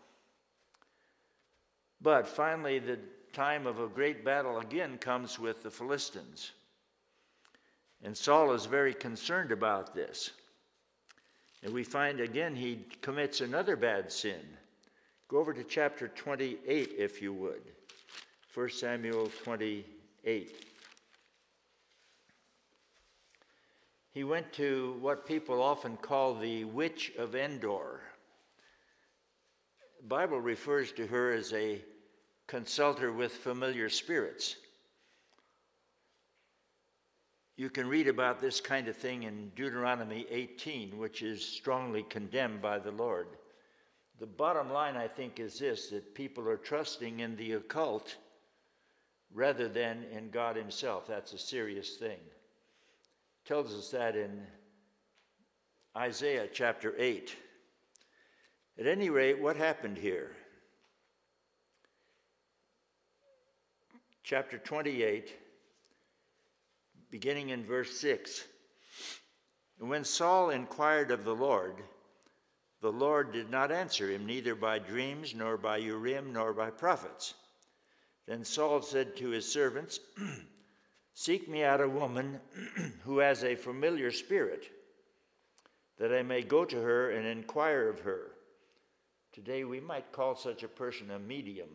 But 2.03 2.27
finally, 2.27 2.79
the 2.79 2.99
time 3.31 3.65
of 3.65 3.79
a 3.79 3.87
great 3.87 4.25
battle 4.25 4.59
again 4.59 4.97
comes 4.97 5.39
with 5.39 5.63
the 5.63 5.71
Philistines. 5.71 6.51
And 8.03 8.15
Saul 8.15 8.51
is 8.51 8.65
very 8.65 8.93
concerned 8.93 9.53
about 9.53 9.95
this. 9.95 10.31
And 11.63 11.73
we 11.73 11.85
find 11.85 12.19
again 12.19 12.57
he 12.57 12.85
commits 13.01 13.39
another 13.39 13.77
bad 13.77 14.11
sin. 14.11 14.41
Go 15.29 15.37
over 15.37 15.53
to 15.53 15.63
chapter 15.63 16.09
28, 16.09 16.91
if 16.97 17.21
you 17.21 17.31
would. 17.33 17.61
1 18.53 18.69
Samuel 18.69 19.31
28. 19.43 20.65
He 24.11 24.23
went 24.25 24.51
to 24.53 24.97
what 24.99 25.25
people 25.25 25.61
often 25.61 25.95
call 25.95 26.35
the 26.35 26.65
Witch 26.65 27.13
of 27.17 27.33
Endor. 27.33 28.01
The 30.01 30.07
Bible 30.07 30.41
refers 30.41 30.91
to 30.91 31.07
her 31.07 31.31
as 31.31 31.53
a 31.53 31.81
consulter 32.53 33.11
with 33.11 33.31
familiar 33.31 33.89
spirits. 33.89 34.57
You 37.57 37.67
can 37.67 37.87
read 37.87 38.07
about 38.07 38.39
this 38.39 38.61
kind 38.61 38.87
of 38.87 38.95
thing 38.95 39.23
in 39.23 39.51
Deuteronomy 39.55 40.27
18, 40.29 40.99
which 40.99 41.23
is 41.23 41.43
strongly 41.43 42.03
condemned 42.03 42.61
by 42.61 42.77
the 42.77 42.91
Lord. 42.91 43.25
The 44.19 44.27
bottom 44.27 44.71
line, 44.71 44.95
I 44.95 45.07
think, 45.07 45.39
is 45.39 45.57
this 45.57 45.87
that 45.87 46.13
people 46.13 46.47
are 46.47 46.57
trusting 46.57 47.21
in 47.21 47.35
the 47.37 47.53
occult 47.53 48.17
rather 49.33 49.67
than 49.67 50.03
in 50.15 50.29
God 50.29 50.55
Himself. 50.55 51.07
That's 51.07 51.33
a 51.33 51.39
serious 51.39 51.95
thing. 51.95 52.19
It 52.19 53.47
tells 53.47 53.73
us 53.73 53.89
that 53.89 54.15
in 54.15 54.43
Isaiah 55.97 56.47
chapter 56.53 56.93
8. 56.99 57.35
At 58.77 58.85
any 58.85 59.09
rate, 59.09 59.41
what 59.41 59.55
happened 59.55 59.97
here? 59.97 60.35
Chapter 64.23 64.57
28 64.57 65.35
beginning 67.11 67.49
in 67.49 67.65
verse 67.65 67.99
6. 67.99 68.47
When 69.79 70.05
Saul 70.05 70.49
inquired 70.49 71.11
of 71.11 71.25
the 71.25 71.35
Lord, 71.35 71.83
the 72.81 72.91
Lord 72.91 73.33
did 73.33 73.51
not 73.51 73.69
answer 73.69 74.09
him, 74.09 74.25
neither 74.25 74.55
by 74.55 74.79
dreams, 74.79 75.35
nor 75.35 75.57
by 75.57 75.77
Urim, 75.77 76.31
nor 76.31 76.53
by 76.53 76.69
prophets. 76.69 77.33
Then 78.25 78.45
Saul 78.45 78.81
said 78.81 79.15
to 79.17 79.29
his 79.29 79.51
servants, 79.51 79.99
Seek 81.13 81.49
me 81.49 81.63
out 81.63 81.81
a 81.81 81.89
woman 81.89 82.39
who 83.03 83.19
has 83.19 83.43
a 83.43 83.55
familiar 83.55 84.09
spirit, 84.09 84.71
that 85.99 86.13
I 86.13 86.23
may 86.23 86.41
go 86.41 86.63
to 86.63 86.81
her 86.81 87.11
and 87.11 87.27
inquire 87.27 87.89
of 87.89 87.99
her. 87.99 88.31
Today 89.33 89.65
we 89.65 89.81
might 89.81 90.13
call 90.13 90.35
such 90.35 90.63
a 90.63 90.67
person 90.69 91.11
a 91.11 91.19
medium. 91.19 91.69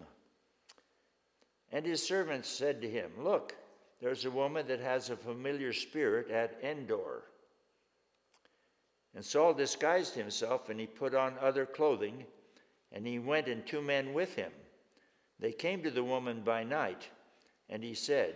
And 1.72 1.85
his 1.85 2.07
servants 2.07 2.48
said 2.48 2.81
to 2.83 2.90
him, 2.90 3.11
Look, 3.18 3.54
there's 4.00 4.24
a 4.24 4.31
woman 4.31 4.66
that 4.68 4.81
has 4.81 5.11
a 5.11 5.16
familiar 5.16 5.72
spirit 5.72 6.31
at 6.31 6.59
Endor. 6.62 7.24
And 9.14 9.24
Saul 9.24 9.54
disguised 9.54 10.14
himself, 10.14 10.68
and 10.68 10.78
he 10.78 10.87
put 10.87 11.14
on 11.14 11.37
other 11.40 11.66
clothing, 11.66 12.24
and 12.92 13.07
he 13.07 13.18
went 13.18 13.48
and 13.48 13.66
two 13.66 13.83
men 13.83 14.14
with 14.14 14.35
him. 14.37 14.52
They 15.40 15.52
came 15.52 15.83
to 15.83 15.90
the 15.90 16.04
woman 16.04 16.42
by 16.42 16.64
night, 16.64 17.09
and 17.68 17.83
he 17.83 17.94
said, 17.94 18.35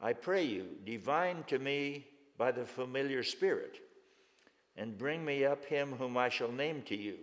I 0.00 0.12
pray 0.12 0.44
you, 0.44 0.66
divine 0.84 1.44
to 1.48 1.58
me 1.58 2.06
by 2.36 2.52
the 2.52 2.64
familiar 2.64 3.22
spirit, 3.22 3.78
and 4.76 4.98
bring 4.98 5.24
me 5.24 5.44
up 5.44 5.64
him 5.64 5.92
whom 5.92 6.16
I 6.16 6.28
shall 6.28 6.52
name 6.52 6.82
to 6.82 6.96
you. 6.96 7.16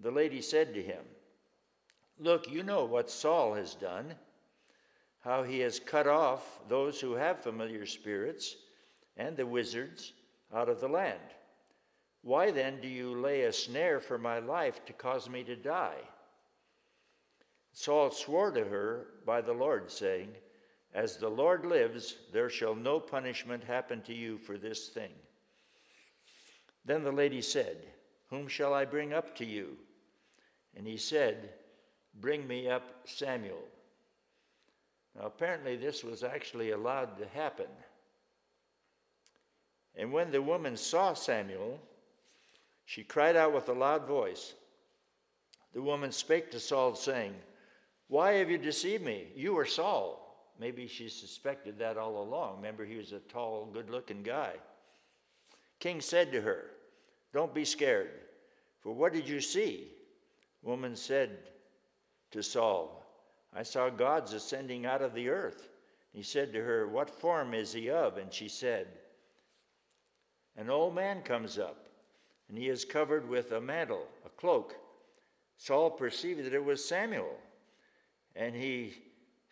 The 0.00 0.10
lady 0.10 0.40
said 0.40 0.74
to 0.74 0.82
him, 0.82 1.02
Look, 2.18 2.50
you 2.50 2.62
know 2.62 2.84
what 2.84 3.10
Saul 3.10 3.54
has 3.54 3.74
done 3.74 4.14
how 5.22 5.44
he 5.44 5.60
has 5.60 5.78
cut 5.78 6.06
off 6.06 6.60
those 6.68 7.00
who 7.00 7.12
have 7.12 7.42
familiar 7.42 7.86
spirits 7.86 8.56
and 9.16 9.36
the 9.36 9.46
wizards 9.46 10.12
out 10.52 10.68
of 10.68 10.80
the 10.80 10.88
land. 10.88 11.20
Why 12.22 12.50
then 12.50 12.80
do 12.80 12.88
you 12.88 13.14
lay 13.14 13.42
a 13.42 13.52
snare 13.52 14.00
for 14.00 14.18
my 14.18 14.40
life 14.40 14.84
to 14.86 14.92
cause 14.92 15.28
me 15.28 15.44
to 15.44 15.56
die? 15.56 16.00
Saul 17.72 18.10
swore 18.10 18.50
to 18.50 18.64
her 18.64 19.06
by 19.24 19.40
the 19.40 19.52
Lord, 19.52 19.90
saying, 19.90 20.30
As 20.92 21.16
the 21.16 21.28
Lord 21.28 21.64
lives, 21.64 22.16
there 22.32 22.50
shall 22.50 22.74
no 22.74 23.00
punishment 23.00 23.64
happen 23.64 24.02
to 24.02 24.14
you 24.14 24.38
for 24.38 24.58
this 24.58 24.88
thing. 24.88 25.12
Then 26.84 27.04
the 27.04 27.12
lady 27.12 27.42
said, 27.42 27.76
Whom 28.28 28.48
shall 28.48 28.74
I 28.74 28.84
bring 28.84 29.12
up 29.12 29.36
to 29.36 29.44
you? 29.44 29.76
And 30.76 30.86
he 30.86 30.96
said, 30.96 31.54
Bring 32.20 32.46
me 32.46 32.68
up 32.68 32.82
Samuel. 33.04 33.62
Now, 35.16 35.26
apparently, 35.26 35.76
this 35.76 36.02
was 36.04 36.22
actually 36.22 36.70
allowed 36.70 37.18
to 37.18 37.26
happen. 37.26 37.66
And 39.96 40.12
when 40.12 40.30
the 40.30 40.40
woman 40.40 40.76
saw 40.76 41.14
Samuel, 41.14 41.78
she 42.84 43.02
cried 43.02 43.36
out 43.36 43.54
with 43.54 43.68
a 43.68 43.74
loud 43.74 44.06
voice. 44.06 44.54
The 45.74 45.82
woman 45.82 46.12
spake 46.12 46.50
to 46.52 46.60
Saul, 46.60 46.94
saying, 46.94 47.34
Why 48.08 48.34
have 48.34 48.50
you 48.50 48.58
deceived 48.58 49.04
me? 49.04 49.28
You 49.34 49.56
are 49.58 49.66
Saul. 49.66 50.18
Maybe 50.58 50.86
she 50.86 51.08
suspected 51.08 51.78
that 51.78 51.96
all 51.96 52.22
along. 52.22 52.56
Remember, 52.56 52.84
he 52.84 52.96
was 52.96 53.12
a 53.12 53.18
tall, 53.18 53.68
good 53.72 53.90
looking 53.90 54.22
guy. 54.22 54.52
King 55.78 56.00
said 56.00 56.30
to 56.32 56.40
her, 56.40 56.66
Don't 57.32 57.54
be 57.54 57.64
scared, 57.64 58.10
for 58.80 58.92
what 58.92 59.12
did 59.12 59.28
you 59.28 59.40
see? 59.40 59.88
Woman 60.62 60.94
said 60.94 61.38
to 62.32 62.42
Saul, 62.42 63.04
I 63.54 63.62
saw 63.62 63.90
gods 63.90 64.32
ascending 64.32 64.86
out 64.86 65.02
of 65.02 65.14
the 65.14 65.28
earth. 65.28 65.68
He 66.12 66.22
said 66.22 66.52
to 66.52 66.62
her, 66.62 66.88
What 66.88 67.08
form 67.08 67.54
is 67.54 67.72
he 67.72 67.90
of? 67.90 68.16
And 68.16 68.32
she 68.32 68.48
said, 68.48 68.88
An 70.56 70.68
old 70.68 70.94
man 70.94 71.22
comes 71.22 71.58
up, 71.58 71.86
and 72.48 72.58
he 72.58 72.68
is 72.68 72.84
covered 72.84 73.28
with 73.28 73.52
a 73.52 73.60
mantle, 73.60 74.06
a 74.24 74.28
cloak. 74.28 74.74
Saul 75.56 75.90
perceived 75.90 76.44
that 76.44 76.54
it 76.54 76.64
was 76.64 76.84
Samuel, 76.84 77.36
and 78.34 78.54
he 78.54 78.94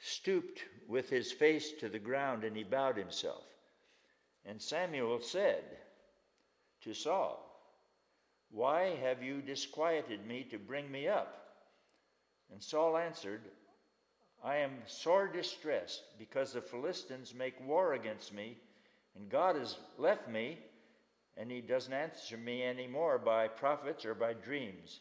stooped 0.01 0.65
with 0.89 1.09
his 1.09 1.31
face 1.31 1.73
to 1.81 1.89
the 1.89 1.99
ground, 1.99 2.45
and 2.45 2.57
he 2.57 2.65
bowed 2.65 2.97
himself. 2.97 3.45
And 4.45 4.61
Samuel 4.61 5.21
said 5.21 5.65
to 6.83 6.95
Saul, 6.95 7.47
Why 8.51 8.97
have 9.03 9.23
you 9.23 9.43
disquieted 9.43 10.27
me 10.27 10.45
to 10.51 10.59
bring 10.59 10.91
me 10.91 11.09
up? 11.09 11.40
And 12.53 12.63
Saul 12.63 12.97
answered, 12.97 13.43
I 14.43 14.57
am 14.57 14.73
sore 14.87 15.29
distressed 15.29 16.03
because 16.19 16.53
the 16.53 16.63
Philistines 16.63 17.35
make 17.35 17.61
war 17.67 17.93
against 17.93 18.33
me, 18.33 18.57
and 19.15 19.29
God 19.29 19.57
has 19.57 19.77
left 19.99 20.29
me, 20.29 20.59
and 21.37 21.51
he 21.51 21.61
doesn't 21.61 21.93
answer 21.93 22.37
me 22.37 22.63
any 22.63 22.87
more 22.87 23.19
by 23.19 23.49
prophets 23.49 24.05
or 24.05 24.15
by 24.15 24.33
dreams. 24.33 25.01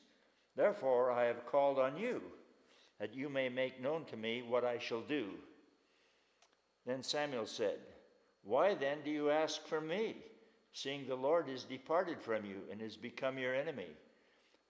Therefore, 0.56 1.12
I 1.12 1.26
have 1.26 1.46
called 1.46 1.80
on 1.80 1.98
you, 1.98 2.22
that 3.00 3.16
you 3.16 3.30
may 3.30 3.50
make 3.50 3.82
known 3.82 4.04
to 4.06 4.18
me 4.18 4.44
what 4.48 4.66
I 4.66 4.78
shall 4.78 5.02
do. 5.02 5.30
Then 6.86 7.02
Samuel 7.02 7.46
said, 7.46 7.78
Why 8.44 8.74
then 8.74 8.98
do 9.06 9.10
you 9.10 9.30
ask 9.30 9.66
for 9.68 9.80
me, 9.80 10.18
seeing 10.74 11.08
the 11.08 11.16
Lord 11.16 11.50
is 11.50 11.64
departed 11.64 12.22
from 12.22 12.46
you 12.46 12.58
and 12.72 12.82
has 12.82 12.98
become 12.98 13.38
your 13.38 13.56
enemy? 13.56 13.88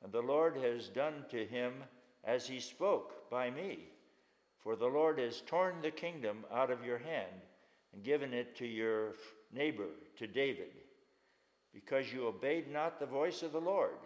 And 0.04 0.12
the 0.12 0.22
Lord 0.22 0.58
has 0.58 0.88
done 0.88 1.26
to 1.32 1.46
him 1.46 1.74
as 2.24 2.48
he 2.48 2.60
spoke 2.60 3.30
by 3.30 3.50
me. 3.50 3.80
For 4.64 4.76
the 4.76 4.88
Lord 4.88 5.20
has 5.20 5.42
torn 5.42 5.76
the 5.82 5.92
kingdom 5.92 6.46
out 6.54 6.70
of 6.70 6.84
your 6.84 6.98
hand 6.98 7.42
and 7.94 8.04
given 8.04 8.34
it 8.34 8.56
to 8.58 8.68
your 8.68 9.14
neighbor, 9.54 9.88
to 10.18 10.28
David, 10.28 10.72
because 11.74 12.12
you 12.12 12.28
obeyed 12.28 12.72
not 12.72 13.00
the 13.00 13.06
voice 13.06 13.42
of 13.42 13.52
the 13.52 13.62
Lord, 13.62 13.98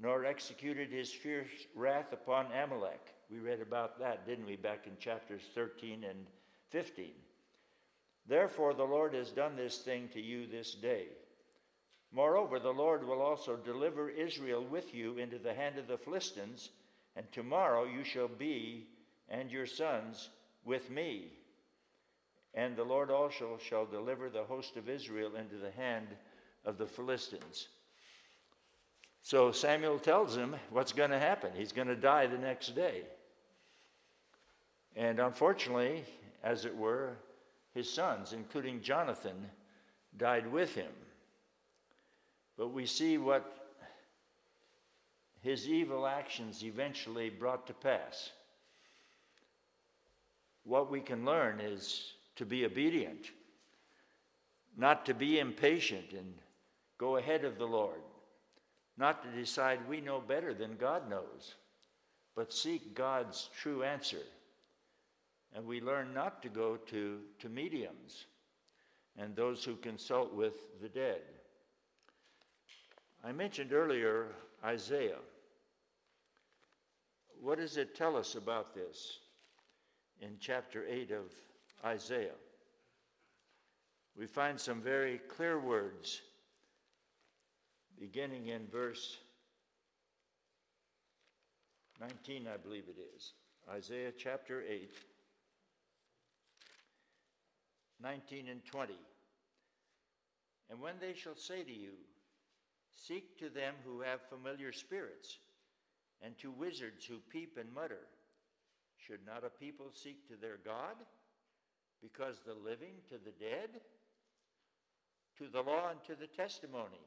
nor 0.00 0.24
executed 0.24 0.90
his 0.90 1.12
fierce 1.12 1.48
wrath 1.74 2.12
upon 2.12 2.46
Amalek. 2.52 3.14
We 3.30 3.40
read 3.40 3.60
about 3.60 3.98
that, 3.98 4.26
didn't 4.26 4.46
we, 4.46 4.56
back 4.56 4.86
in 4.86 4.92
chapters 4.98 5.42
13 5.54 6.04
and 6.04 6.26
15. 6.70 7.10
Therefore, 8.26 8.74
the 8.74 8.84
Lord 8.84 9.14
has 9.14 9.30
done 9.30 9.56
this 9.56 9.78
thing 9.78 10.08
to 10.12 10.20
you 10.20 10.46
this 10.46 10.74
day. 10.74 11.06
Moreover, 12.12 12.58
the 12.58 12.70
Lord 12.70 13.06
will 13.06 13.20
also 13.20 13.56
deliver 13.56 14.08
Israel 14.08 14.64
with 14.64 14.94
you 14.94 15.18
into 15.18 15.38
the 15.38 15.52
hand 15.52 15.78
of 15.78 15.88
the 15.88 15.98
Philistines, 15.98 16.70
and 17.18 17.30
tomorrow 17.32 17.84
you 17.84 18.04
shall 18.04 18.28
be 18.28 18.86
and 19.28 19.50
your 19.50 19.66
sons 19.66 20.30
with 20.64 20.88
me. 20.88 21.32
And 22.54 22.76
the 22.76 22.84
Lord 22.84 23.10
also 23.10 23.58
shall 23.60 23.84
deliver 23.84 24.30
the 24.30 24.44
host 24.44 24.76
of 24.76 24.88
Israel 24.88 25.32
into 25.34 25.56
the 25.56 25.72
hand 25.72 26.06
of 26.64 26.78
the 26.78 26.86
Philistines. 26.86 27.68
So 29.22 29.50
Samuel 29.50 29.98
tells 29.98 30.36
him 30.36 30.54
what's 30.70 30.92
going 30.92 31.10
to 31.10 31.18
happen. 31.18 31.50
He's 31.56 31.72
going 31.72 31.88
to 31.88 31.96
die 31.96 32.28
the 32.28 32.38
next 32.38 32.76
day. 32.76 33.02
And 34.94 35.18
unfortunately, 35.18 36.04
as 36.44 36.64
it 36.64 36.76
were, 36.76 37.16
his 37.74 37.92
sons, 37.92 38.32
including 38.32 38.80
Jonathan, 38.80 39.50
died 40.16 40.50
with 40.50 40.72
him. 40.72 40.92
But 42.56 42.68
we 42.68 42.86
see 42.86 43.18
what 43.18 43.57
his 45.40 45.68
evil 45.68 46.06
actions 46.06 46.64
eventually 46.64 47.30
brought 47.30 47.66
to 47.66 47.74
pass. 47.74 48.30
What 50.64 50.90
we 50.90 51.00
can 51.00 51.24
learn 51.24 51.60
is 51.60 52.12
to 52.36 52.44
be 52.44 52.64
obedient, 52.64 53.30
not 54.76 55.06
to 55.06 55.14
be 55.14 55.38
impatient 55.38 56.12
and 56.12 56.34
go 56.98 57.16
ahead 57.16 57.44
of 57.44 57.58
the 57.58 57.66
Lord, 57.66 58.00
not 58.96 59.22
to 59.22 59.30
decide 59.30 59.88
we 59.88 60.00
know 60.00 60.20
better 60.20 60.52
than 60.52 60.76
God 60.76 61.08
knows, 61.08 61.54
but 62.34 62.52
seek 62.52 62.94
God's 62.94 63.48
true 63.56 63.82
answer. 63.82 64.22
And 65.54 65.64
we 65.64 65.80
learn 65.80 66.12
not 66.12 66.42
to 66.42 66.48
go 66.48 66.76
to, 66.76 67.20
to 67.38 67.48
mediums 67.48 68.26
and 69.16 69.34
those 69.34 69.64
who 69.64 69.76
consult 69.76 70.34
with 70.34 70.80
the 70.82 70.88
dead. 70.88 71.22
I 73.28 73.32
mentioned 73.32 73.74
earlier 73.74 74.28
Isaiah. 74.64 75.18
What 77.42 77.58
does 77.58 77.76
it 77.76 77.94
tell 77.94 78.16
us 78.16 78.36
about 78.36 78.74
this 78.74 79.18
in 80.22 80.36
chapter 80.40 80.86
8 80.88 81.10
of 81.10 81.24
Isaiah? 81.84 82.38
We 84.16 84.26
find 84.26 84.58
some 84.58 84.80
very 84.80 85.20
clear 85.28 85.60
words 85.60 86.22
beginning 88.00 88.46
in 88.46 88.66
verse 88.72 89.18
19, 92.00 92.46
I 92.52 92.56
believe 92.56 92.84
it 92.88 92.96
is. 93.14 93.34
Isaiah 93.68 94.12
chapter 94.16 94.62
8, 94.66 94.90
19 98.00 98.48
and 98.48 98.64
20. 98.64 98.94
And 100.70 100.80
when 100.80 100.94
they 100.98 101.12
shall 101.12 101.36
say 101.36 101.62
to 101.62 101.72
you, 101.72 101.92
Seek 103.06 103.38
to 103.38 103.48
them 103.48 103.74
who 103.84 104.00
have 104.00 104.20
familiar 104.28 104.72
spirits, 104.72 105.38
and 106.20 106.36
to 106.38 106.50
wizards 106.50 107.04
who 107.04 107.18
peep 107.30 107.56
and 107.58 107.72
mutter, 107.72 108.06
should 108.96 109.20
not 109.24 109.44
a 109.44 109.50
people 109.50 109.86
seek 109.92 110.26
to 110.28 110.36
their 110.36 110.58
God? 110.64 110.96
Because 112.02 112.40
the 112.44 112.54
living 112.54 112.94
to 113.08 113.14
the 113.14 113.32
dead? 113.38 113.80
To 115.38 115.48
the 115.48 115.62
law 115.62 115.90
and 115.90 116.02
to 116.04 116.16
the 116.16 116.26
testimony. 116.26 117.00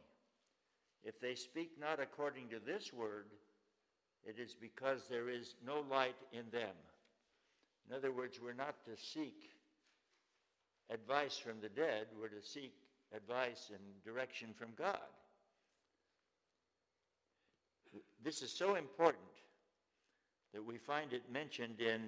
If 1.04 1.20
they 1.20 1.36
speak 1.36 1.72
not 1.80 2.00
according 2.00 2.50
to 2.50 2.60
this 2.60 2.94
word, 2.94 3.26
it 4.24 4.40
is 4.40 4.54
because 4.54 5.08
there 5.10 5.30
is 5.30 5.56
no 5.66 5.84
light 5.90 6.16
in 6.32 6.50
them. 6.52 6.76
In 7.90 7.96
other 7.96 8.12
words, 8.12 8.40
we're 8.42 8.54
not 8.54 8.76
to 8.86 8.96
seek 8.96 9.50
advice 10.90 11.38
from 11.38 11.60
the 11.62 11.70
dead, 11.70 12.08
we're 12.20 12.30
to 12.30 12.46
seek 12.46 12.74
advice 13.14 13.72
and 13.72 14.04
direction 14.06 14.50
from 14.58 14.70
God. 14.78 15.00
This 18.24 18.44
is 18.44 18.52
so 18.52 18.76
important 18.76 19.24
that 20.54 20.64
we 20.64 20.78
find 20.78 21.12
it 21.12 21.24
mentioned 21.32 21.82
in 21.82 22.02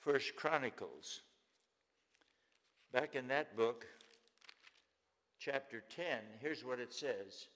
First 0.00 0.34
Chronicles. 0.34 1.20
Back 2.92 3.14
in 3.14 3.28
that 3.28 3.56
book, 3.56 3.86
chapter 5.38 5.84
10, 5.94 6.06
here's 6.40 6.64
what 6.64 6.80
it 6.80 6.92
says 6.92 7.46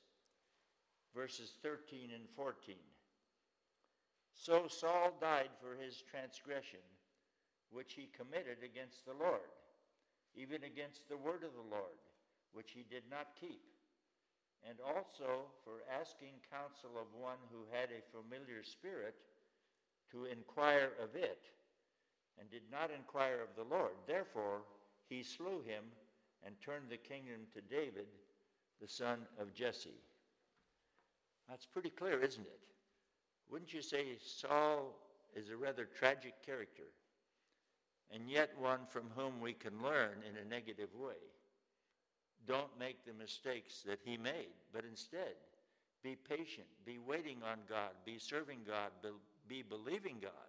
verses 1.16 1.54
13 1.62 2.10
and 2.14 2.28
14. 2.36 2.76
So 4.34 4.68
Saul 4.68 5.16
died 5.20 5.50
for 5.60 5.74
his 5.82 6.04
transgression, 6.08 6.84
which 7.70 7.94
he 7.94 8.08
committed 8.16 8.58
against 8.62 9.04
the 9.04 9.14
Lord, 9.14 9.50
even 10.36 10.62
against 10.62 11.08
the 11.08 11.16
word 11.16 11.42
of 11.42 11.54
the 11.54 11.74
Lord, 11.74 11.98
which 12.52 12.70
he 12.72 12.84
did 12.88 13.02
not 13.10 13.26
keep, 13.40 13.62
and 14.66 14.78
also 14.80 15.46
for 15.64 15.84
asking 16.00 16.40
counsel 16.50 16.90
of 16.98 17.06
one 17.12 17.38
who 17.50 17.66
had 17.70 17.90
a 17.90 18.08
familiar 18.10 18.62
spirit 18.62 19.14
to 20.10 20.24
inquire 20.24 20.92
of 21.02 21.14
it, 21.14 21.50
and 22.40 22.50
did 22.50 22.62
not 22.70 22.90
inquire 22.90 23.42
of 23.42 23.54
the 23.56 23.74
Lord. 23.74 23.92
Therefore, 24.06 24.62
he 25.08 25.22
slew 25.22 25.60
him 25.66 25.84
and 26.46 26.54
turned 26.60 26.88
the 26.88 26.96
kingdom 26.96 27.46
to 27.54 27.60
David, 27.60 28.06
the 28.80 28.88
son 28.88 29.20
of 29.40 29.52
Jesse. 29.52 30.00
That's 31.48 31.66
pretty 31.66 31.90
clear, 31.90 32.20
isn't 32.20 32.46
it? 32.46 32.60
Wouldn't 33.50 33.72
you 33.72 33.82
say 33.82 34.16
Saul 34.22 34.94
is 35.34 35.50
a 35.50 35.56
rather 35.56 35.84
tragic 35.84 36.34
character, 36.44 36.84
and 38.10 38.30
yet 38.30 38.50
one 38.58 38.80
from 38.88 39.10
whom 39.16 39.40
we 39.40 39.52
can 39.52 39.82
learn 39.82 40.22
in 40.28 40.36
a 40.36 40.48
negative 40.48 40.94
way? 40.94 41.16
Don't 42.48 42.78
make 42.78 43.04
the 43.04 43.12
mistakes 43.12 43.82
that 43.86 44.00
he 44.02 44.16
made, 44.16 44.56
but 44.72 44.84
instead 44.88 45.36
be 46.02 46.16
patient, 46.16 46.66
be 46.86 46.98
waiting 46.98 47.36
on 47.44 47.58
God, 47.68 47.90
be 48.06 48.18
serving 48.18 48.60
God, 48.66 48.90
be 49.46 49.62
believing 49.62 50.16
God. 50.22 50.48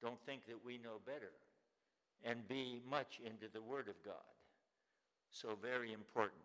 Don't 0.00 0.20
think 0.24 0.46
that 0.46 0.64
we 0.64 0.78
know 0.78 0.96
better, 1.04 1.32
and 2.24 2.48
be 2.48 2.80
much 2.88 3.20
into 3.24 3.52
the 3.52 3.60
Word 3.60 3.88
of 3.88 4.02
God. 4.04 4.14
So, 5.30 5.50
very 5.60 5.92
important. 5.92 6.40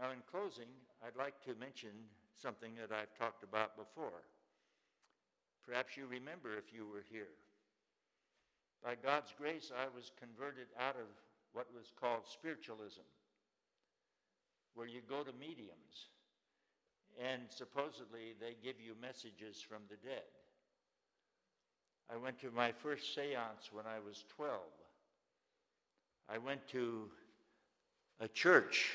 Now, 0.00 0.10
in 0.10 0.18
closing, 0.30 0.68
I'd 1.06 1.16
like 1.16 1.40
to 1.44 1.54
mention 1.60 1.90
something 2.34 2.72
that 2.80 2.94
I've 2.94 3.14
talked 3.18 3.44
about 3.44 3.76
before. 3.76 4.26
Perhaps 5.66 5.96
you 5.96 6.06
remember 6.06 6.56
if 6.56 6.74
you 6.74 6.86
were 6.86 7.04
here. 7.10 7.34
By 8.82 8.94
God's 8.94 9.32
grace, 9.38 9.70
I 9.74 9.86
was 9.94 10.10
converted 10.18 10.68
out 10.78 10.96
of 10.96 11.06
what 11.52 11.66
was 11.74 11.92
called 12.00 12.22
spiritualism, 12.26 13.06
where 14.74 14.86
you 14.86 15.00
go 15.08 15.22
to 15.22 15.32
mediums 15.38 16.08
and 17.18 17.42
supposedly 17.48 18.34
they 18.40 18.54
give 18.62 18.80
you 18.80 18.94
messages 19.00 19.60
from 19.60 19.82
the 19.90 19.96
dead. 20.08 20.22
I 22.12 22.16
went 22.16 22.40
to 22.40 22.50
my 22.50 22.72
first 22.72 23.14
seance 23.14 23.70
when 23.72 23.84
I 23.86 23.98
was 24.06 24.24
12. 24.36 24.60
I 26.28 26.38
went 26.38 26.66
to 26.68 27.10
a 28.20 28.28
church 28.28 28.90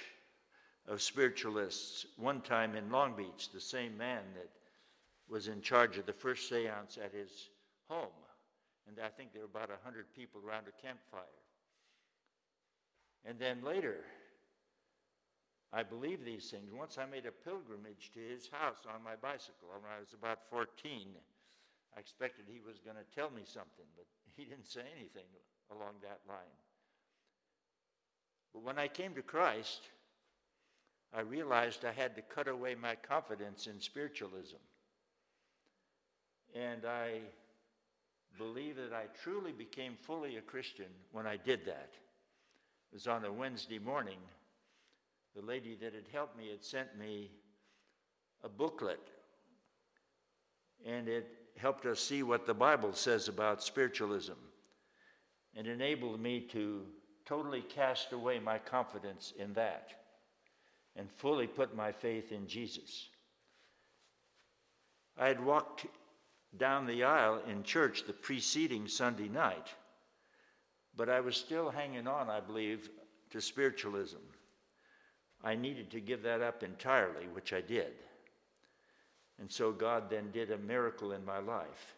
of 0.88 1.02
spiritualists 1.02 2.06
one 2.18 2.42
time 2.42 2.76
in 2.76 2.92
Long 2.92 3.16
Beach, 3.16 3.50
the 3.54 3.60
same 3.60 3.98
man 3.98 4.22
that 4.36 4.50
was 5.30 5.48
in 5.48 5.62
charge 5.62 5.98
of 5.98 6.06
the 6.06 6.14
first 6.14 6.50
seance 6.50 6.98
at 7.04 7.14
his 7.14 7.50
home. 7.90 8.08
And 8.88 8.98
I 9.04 9.10
think 9.10 9.32
there 9.32 9.42
were 9.42 9.48
about 9.48 9.70
100 9.70 10.14
people 10.14 10.42
around 10.46 10.66
a 10.68 10.82
campfire. 10.82 11.43
And 13.26 13.40
then 13.40 13.64
later, 13.64 14.04
I 15.72 15.82
believe 15.82 16.24
these 16.24 16.50
things. 16.52 16.72
Once 16.72 16.98
I 16.98 17.06
made 17.06 17.26
a 17.26 17.32
pilgrimage 17.32 18.12
to 18.14 18.20
his 18.20 18.48
house 18.52 18.86
on 18.88 19.04
my 19.04 19.16
bicycle 19.16 19.70
when 19.72 19.90
I 19.90 20.00
was 20.00 20.14
about 20.14 20.40
14. 20.50 21.08
I 21.96 22.00
expected 22.00 22.46
he 22.48 22.62
was 22.66 22.80
going 22.80 22.98
to 22.98 23.16
tell 23.16 23.32
me 23.32 23.42
something, 23.46 23.86
but 23.96 24.06
he 24.36 24.46
didn't 24.46 24.70
say 24.70 24.84
anything 24.96 25.30
along 25.72 25.96
that 26.02 26.20
line. 26.28 26.58
But 28.54 28.64
when 28.64 28.78
I 28.78 28.88
came 28.88 29.16
to 29.16 29.22
Christ, 29.22 29.82
I 31.12 31.22
realized 31.22 31.86
I 31.86 31.92
had 31.92 32.16
to 32.16 32.22
cut 32.22 32.48
away 32.48 32.76
my 32.76 32.96
confidence 32.96 33.68
in 33.68 33.80
spiritualism. 33.80 34.62
And 36.56 36.86
I 36.86 37.20
believe 38.38 38.76
that 38.76 38.94
I 38.94 39.06
truly 39.24 39.52
became 39.52 39.96
fully 40.02 40.38
a 40.38 40.42
Christian 40.42 40.88
when 41.12 41.26
I 41.26 41.38
did 41.38 41.66
that. 41.66 41.94
Was 42.94 43.08
on 43.08 43.26
a 43.26 43.32
Wednesday 43.32 43.80
morning. 43.80 44.20
The 45.36 45.42
lady 45.42 45.76
that 45.82 45.96
had 45.96 46.08
helped 46.14 46.38
me 46.38 46.52
had 46.52 46.64
sent 46.64 46.96
me 46.96 47.32
a 48.44 48.50
booklet, 48.50 49.00
and 50.86 51.08
it 51.08 51.28
helped 51.58 51.88
us 51.88 52.00
see 52.00 52.22
what 52.22 52.46
the 52.46 52.54
Bible 52.54 52.94
says 52.94 53.28
about 53.28 53.64
spiritualism 53.64 54.34
and 55.56 55.66
enabled 55.66 56.20
me 56.20 56.42
to 56.52 56.84
totally 57.26 57.62
cast 57.62 58.12
away 58.12 58.38
my 58.40 58.60
confidence 58.60 59.34
in 59.40 59.54
that 59.54 59.90
and 60.96 61.10
fully 61.10 61.48
put 61.48 61.76
my 61.76 61.92
faith 61.92 62.32
in 62.32 62.46
Jesus. 62.46 63.08
I 65.18 65.30
had 65.30 65.44
walked 65.44 65.88
down 66.58 66.86
the 66.86 67.06
aisle 67.06 67.42
in 67.50 67.64
church 67.64 68.06
the 68.06 68.14
preceding 68.14 68.88
Sunday 68.88 69.30
night, 69.30 69.70
but 70.96 71.10
I 71.10 71.20
was 71.20 71.36
still 71.36 71.70
hanging 71.70 72.08
on, 72.08 72.30
I 72.30 72.40
believe, 72.40 72.90
to 73.32 73.42
spiritualism. 73.42 74.18
I 75.44 75.56
needed 75.56 75.92
to 75.92 76.00
give 76.00 76.24
that 76.24 76.42
up 76.42 76.64
entirely, 76.64 77.28
which 77.34 77.52
I 77.52 77.62
did. 77.62 77.94
And 79.40 79.52
so 79.52 79.72
God 79.72 80.10
then 80.10 80.32
did 80.32 80.52
a 80.52 80.58
miracle 80.58 81.12
in 81.12 81.26
my 81.26 81.40
life. 81.40 81.96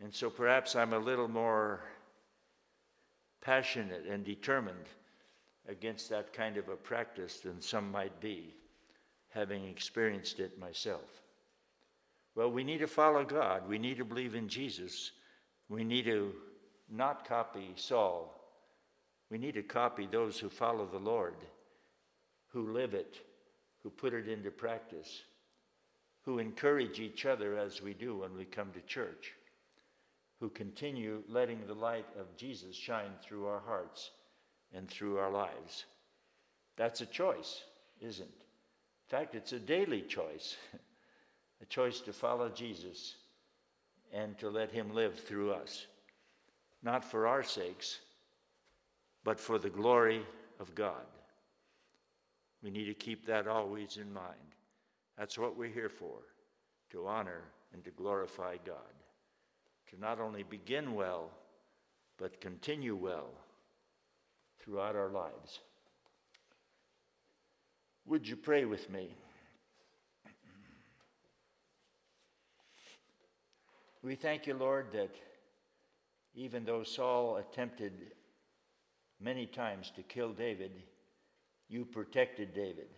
And 0.00 0.14
so 0.14 0.30
perhaps 0.30 0.76
I'm 0.76 0.92
a 0.92 0.98
little 0.98 1.28
more 1.28 1.80
passionate 3.40 4.06
and 4.08 4.24
determined 4.24 4.86
against 5.68 6.08
that 6.10 6.32
kind 6.32 6.56
of 6.56 6.68
a 6.68 6.76
practice 6.76 7.40
than 7.40 7.60
some 7.60 7.90
might 7.90 8.20
be, 8.20 8.54
having 9.30 9.64
experienced 9.64 10.40
it 10.40 10.58
myself. 10.58 11.22
Well, 12.34 12.50
we 12.50 12.62
need 12.62 12.78
to 12.78 12.86
follow 12.86 13.24
God. 13.24 13.68
We 13.68 13.78
need 13.78 13.96
to 13.98 14.04
believe 14.04 14.34
in 14.34 14.48
Jesus. 14.48 15.10
We 15.68 15.82
need 15.82 16.04
to 16.04 16.32
not 16.90 17.28
copy 17.28 17.72
Saul. 17.76 18.34
We 19.30 19.38
need 19.38 19.54
to 19.54 19.62
copy 19.62 20.06
those 20.06 20.38
who 20.38 20.48
follow 20.48 20.86
the 20.86 20.98
Lord, 20.98 21.36
who 22.48 22.72
live 22.72 22.94
it, 22.94 23.16
who 23.82 23.90
put 23.90 24.14
it 24.14 24.28
into 24.28 24.50
practice, 24.50 25.22
who 26.22 26.38
encourage 26.38 27.00
each 27.00 27.26
other 27.26 27.56
as 27.56 27.82
we 27.82 27.94
do 27.94 28.18
when 28.18 28.36
we 28.36 28.44
come 28.44 28.70
to 28.72 28.80
church, 28.80 29.32
who 30.40 30.48
continue 30.48 31.22
letting 31.28 31.66
the 31.66 31.74
light 31.74 32.06
of 32.18 32.36
Jesus 32.36 32.74
shine 32.74 33.12
through 33.22 33.46
our 33.46 33.60
hearts 33.60 34.10
and 34.72 34.88
through 34.88 35.18
our 35.18 35.30
lives. 35.30 35.84
That's 36.76 37.00
a 37.00 37.06
choice, 37.06 37.62
isn't 38.00 38.24
it? 38.24 38.44
In 39.10 39.18
fact, 39.18 39.34
it's 39.34 39.52
a 39.52 39.58
daily 39.58 40.02
choice 40.02 40.56
a 41.60 41.66
choice 41.66 42.00
to 42.02 42.12
follow 42.12 42.48
Jesus 42.48 43.16
and 44.12 44.38
to 44.38 44.48
let 44.48 44.70
Him 44.70 44.94
live 44.94 45.18
through 45.18 45.52
us, 45.52 45.86
not 46.82 47.04
for 47.04 47.26
our 47.26 47.42
sakes, 47.42 47.98
but 49.24 49.38
for 49.38 49.58
the 49.58 49.70
glory 49.70 50.22
of 50.60 50.74
God. 50.74 51.06
We 52.62 52.70
need 52.70 52.86
to 52.86 52.94
keep 52.94 53.26
that 53.26 53.46
always 53.46 53.96
in 53.96 54.12
mind. 54.12 54.54
That's 55.16 55.38
what 55.38 55.56
we're 55.56 55.68
here 55.72 55.88
for 55.88 56.20
to 56.90 57.06
honor 57.06 57.42
and 57.72 57.84
to 57.84 57.90
glorify 57.90 58.56
God, 58.64 58.76
to 59.90 60.00
not 60.00 60.20
only 60.20 60.42
begin 60.42 60.94
well, 60.94 61.30
but 62.18 62.40
continue 62.40 62.96
well 62.96 63.30
throughout 64.60 64.96
our 64.96 65.10
lives. 65.10 65.60
Would 68.06 68.26
you 68.26 68.36
pray 68.36 68.64
with 68.64 68.88
me? 68.90 69.14
We 74.02 74.14
thank 74.14 74.46
you, 74.46 74.54
Lord, 74.54 74.86
that 74.92 75.10
even 76.34 76.64
though 76.64 76.82
Saul 76.82 77.36
attempted 77.36 77.92
many 79.20 79.46
times 79.46 79.92
to 79.96 80.02
kill 80.02 80.32
David, 80.32 80.72
you 81.68 81.84
protected 81.84 82.54
David. 82.54 82.88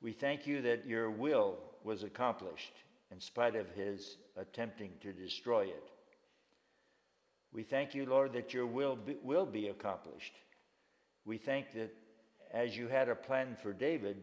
We 0.00 0.12
thank 0.12 0.46
you 0.46 0.62
that 0.62 0.86
your 0.86 1.10
will 1.10 1.58
was 1.84 2.02
accomplished 2.02 2.72
in 3.10 3.20
spite 3.20 3.56
of 3.56 3.68
his 3.70 4.16
attempting 4.36 4.90
to 5.00 5.12
destroy 5.12 5.64
it. 5.64 5.90
We 7.52 7.62
thank 7.62 7.94
you, 7.94 8.06
Lord, 8.06 8.32
that 8.34 8.52
your 8.52 8.66
will 8.66 8.96
be, 8.96 9.16
will 9.22 9.46
be 9.46 9.68
accomplished. 9.68 10.34
We 11.24 11.38
thank 11.38 11.72
that 11.74 11.94
as 12.52 12.76
you 12.76 12.88
had 12.88 13.08
a 13.08 13.14
plan 13.14 13.56
for 13.62 13.72
David, 13.72 14.18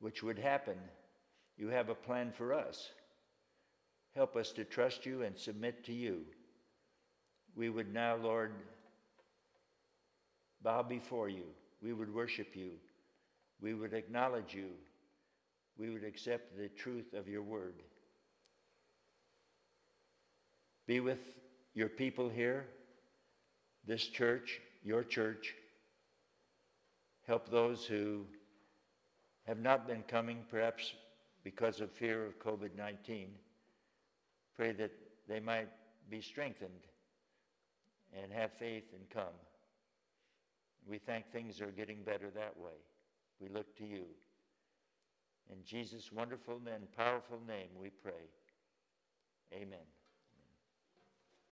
which 0.00 0.22
would 0.22 0.38
happen, 0.38 0.76
you 1.56 1.68
have 1.68 1.88
a 1.88 1.94
plan 1.94 2.32
for 2.36 2.52
us. 2.52 2.90
Help 4.18 4.34
us 4.34 4.50
to 4.50 4.64
trust 4.64 5.06
you 5.06 5.22
and 5.22 5.38
submit 5.38 5.84
to 5.84 5.92
you. 5.92 6.22
We 7.54 7.68
would 7.68 7.94
now, 7.94 8.16
Lord, 8.16 8.50
bow 10.60 10.82
before 10.82 11.28
you. 11.28 11.44
We 11.80 11.92
would 11.92 12.12
worship 12.12 12.56
you. 12.56 12.72
We 13.60 13.74
would 13.74 13.94
acknowledge 13.94 14.54
you. 14.54 14.70
We 15.78 15.90
would 15.90 16.02
accept 16.02 16.58
the 16.58 16.66
truth 16.66 17.14
of 17.14 17.28
your 17.28 17.42
word. 17.42 17.74
Be 20.88 20.98
with 20.98 21.20
your 21.74 21.88
people 21.88 22.28
here, 22.28 22.66
this 23.86 24.04
church, 24.04 24.60
your 24.82 25.04
church. 25.04 25.54
Help 27.24 27.48
those 27.48 27.84
who 27.84 28.24
have 29.46 29.60
not 29.60 29.86
been 29.86 30.02
coming, 30.08 30.38
perhaps 30.50 30.92
because 31.44 31.80
of 31.80 31.92
fear 31.92 32.26
of 32.26 32.40
COVID 32.40 32.76
19. 32.76 33.28
Pray 34.58 34.72
that 34.72 34.90
they 35.28 35.38
might 35.38 35.68
be 36.10 36.20
strengthened 36.20 36.88
and 38.12 38.32
have 38.32 38.52
faith 38.52 38.92
and 38.92 39.08
come. 39.08 39.38
We 40.84 40.98
think 40.98 41.26
things 41.30 41.60
are 41.60 41.70
getting 41.70 42.02
better 42.02 42.28
that 42.34 42.58
way. 42.58 42.72
We 43.40 43.48
look 43.48 43.76
to 43.76 43.84
you. 43.84 44.06
In 45.48 45.62
Jesus' 45.64 46.10
wonderful 46.12 46.60
and 46.74 46.90
powerful 46.96 47.38
name 47.46 47.68
we 47.80 47.90
pray. 47.90 48.26
Amen. 49.54 49.97